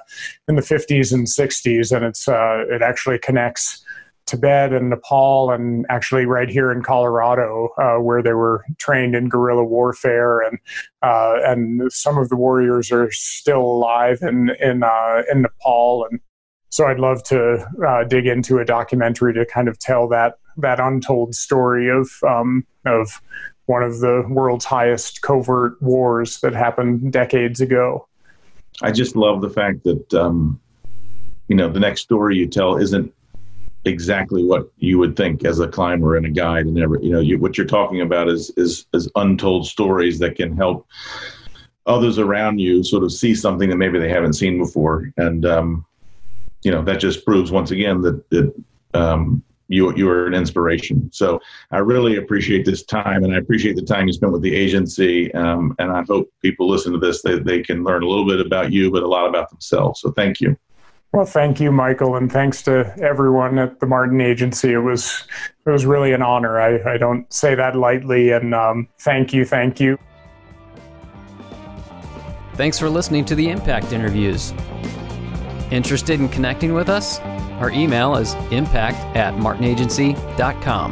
in 0.48 0.56
the 0.56 0.62
50s 0.62 1.12
and 1.14 1.28
60s, 1.28 1.96
and 1.96 2.06
it's 2.06 2.28
uh, 2.28 2.64
it 2.70 2.82
actually 2.82 3.20
connects 3.20 3.84
Tibet 4.26 4.72
and 4.74 4.90
Nepal, 4.90 5.52
and 5.52 5.86
actually 5.90 6.26
right 6.26 6.50
here 6.50 6.72
in 6.72 6.84
Colorado, 6.84 7.70
uh, 7.78 7.98
where 7.98 8.24
they 8.24 8.34
were 8.34 8.64
trained 8.78 9.16
in 9.16 9.30
guerrilla 9.30 9.64
warfare, 9.64 10.42
and 10.42 10.58
uh, 11.02 11.36
and 11.44 11.92
some 11.92 12.18
of 12.18 12.30
the 12.30 12.36
warriors 12.36 12.92
are 12.92 13.12
still 13.12 13.62
alive 13.62 14.20
in 14.22 14.52
in 14.62 14.84
uh, 14.84 15.24
in 15.32 15.42
Nepal, 15.42 16.08
and 16.10 16.20
so 16.70 16.88
I'd 16.88 17.00
love 17.00 17.24
to 17.24 17.66
uh, 17.86 18.04
dig 18.06 18.26
into 18.26 18.60
a 18.60 18.66
documentary 18.66 19.34
to 19.34 19.46
kind 19.46 19.68
of 19.68 19.78
tell 19.80 20.08
that 20.10 20.36
that 20.58 20.80
untold 20.80 21.36
story 21.36 21.90
of 21.90 22.10
um, 22.28 22.66
of 22.86 23.22
one 23.66 23.84
of 23.84 24.00
the 24.00 24.26
world's 24.30 24.66
highest 24.66 25.22
covert 25.22 25.82
wars 25.82 26.40
that 26.42 26.54
happened 26.54 27.12
decades 27.12 27.62
ago. 27.62 28.08
I 28.82 28.92
just 28.92 29.16
love 29.16 29.42
the 29.42 29.50
fact 29.50 29.84
that 29.84 30.14
um, 30.14 30.60
you 31.48 31.56
know 31.56 31.70
the 31.70 31.80
next 31.80 32.02
story 32.02 32.38
you 32.38 32.48
tell 32.48 32.78
isn't 32.78 33.14
exactly 33.86 34.44
what 34.44 34.72
you 34.78 35.00
would 35.00 35.16
think 35.16 35.44
as 35.44 35.60
a 35.60 35.68
climber 35.68 36.16
and 36.16 36.26
a 36.26 36.30
guide 36.30 36.68
and 36.68 36.78
every 36.80 37.04
you 37.04 37.12
know 37.12 37.20
you, 37.20 37.40
what 37.40 37.58
you're 37.58 37.66
talking 37.68 38.02
about 38.02 38.30
is 38.30 38.52
is 38.58 38.86
is 38.94 39.10
untold 39.16 39.66
stories 39.66 40.20
that 40.20 40.36
can 40.36 40.56
help 40.56 40.88
others 41.88 42.20
around 42.20 42.60
you 42.60 42.84
sort 42.84 43.04
of 43.04 43.12
see 43.12 43.34
something 43.34 43.70
that 43.70 43.78
maybe 43.78 44.00
they 44.00 44.10
haven't 44.10 44.34
seen 44.34 44.58
before. 44.58 45.12
And 45.18 45.46
um, 45.46 45.86
you 46.64 46.72
know 46.72 46.84
that 46.84 47.00
just 47.00 47.26
proves 47.26 47.52
once 47.52 47.72
again 47.72 48.02
that 48.02 48.30
that 48.30 48.54
um, 48.94 49.44
you 49.68 49.96
you 49.96 50.10
are 50.10 50.28
an 50.28 50.34
inspiration. 50.34 51.10
So 51.12 51.40
i 51.72 51.78
really 51.78 52.18
appreciate 52.18 52.66
this 52.66 52.84
time 52.84 53.24
and 53.24 53.34
i 53.34 53.38
appreciate 53.38 53.76
the 53.76 53.82
time 53.82 54.06
you 54.06 54.14
spent 54.14 54.32
with 54.32 54.42
the 54.42 54.56
agency 54.56 55.34
um, 55.34 55.76
and 55.80 55.92
i 55.92 56.04
hope 56.04 56.30
people 56.42 56.70
listen 56.70 56.92
to 56.92 57.00
this 57.00 57.22
they, 57.22 57.40
they 57.40 57.62
can 57.64 57.84
learn 57.84 58.04
a 58.04 58.08
little 58.08 58.28
bit 58.28 58.46
about 58.46 58.72
you 58.72 58.92
but 58.92 59.04
a 59.04 59.08
lot 59.08 59.28
about 59.28 59.50
themselves. 59.50 60.02
So 60.02 60.12
thank 60.12 60.42
you 60.42 60.58
well, 61.14 61.26
thank 61.26 61.60
you, 61.60 61.72
Michael, 61.72 62.16
and 62.16 62.32
thanks 62.32 62.62
to 62.64 62.94
everyone 63.02 63.60
at 63.60 63.80
the 63.80 63.86
Martin 63.86 64.22
Agency. 64.22 64.74
It 64.74 64.80
was 64.80 65.28
it 65.66 65.70
was 65.70 65.86
really 65.86 66.14
an 66.14 66.22
honor. 66.22 66.60
I, 66.60 66.94
I 66.94 66.98
don't 66.98 67.32
say 67.32 67.56
that 67.56 67.76
lightly, 67.76 68.32
and 68.32 68.56
um, 68.56 68.88
thank 69.00 69.34
you, 69.34 69.46
thank 69.46 69.80
you. 69.80 69.98
Thanks 72.56 72.80
for 72.80 72.90
listening 72.90 73.26
to 73.26 73.36
the 73.36 73.50
Impact 73.50 73.92
interviews. 73.92 74.54
Interested 75.72 76.20
in 76.20 76.30
connecting 76.30 76.74
with 76.74 76.90
us? 76.90 77.20
Our 77.60 77.72
email 77.72 78.16
is 78.16 78.34
impact 78.52 78.98
at 79.16 79.34
martinagency.com. 79.36 80.92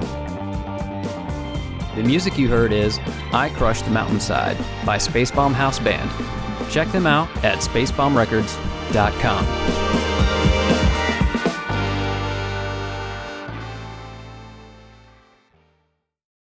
The 1.95 2.03
music 2.03 2.37
you 2.37 2.47
heard 2.47 2.71
is 2.71 2.99
I 3.33 3.49
Crush 3.49 3.81
the 3.81 3.89
Mountainside 3.89 4.57
by 4.85 4.97
Spacebomb 4.97 5.53
House 5.53 5.79
Band. 5.79 6.09
Check 6.71 6.89
them 6.91 7.07
out 7.07 7.27
at 7.43 7.59
spacebombrecords.com. 7.59 9.98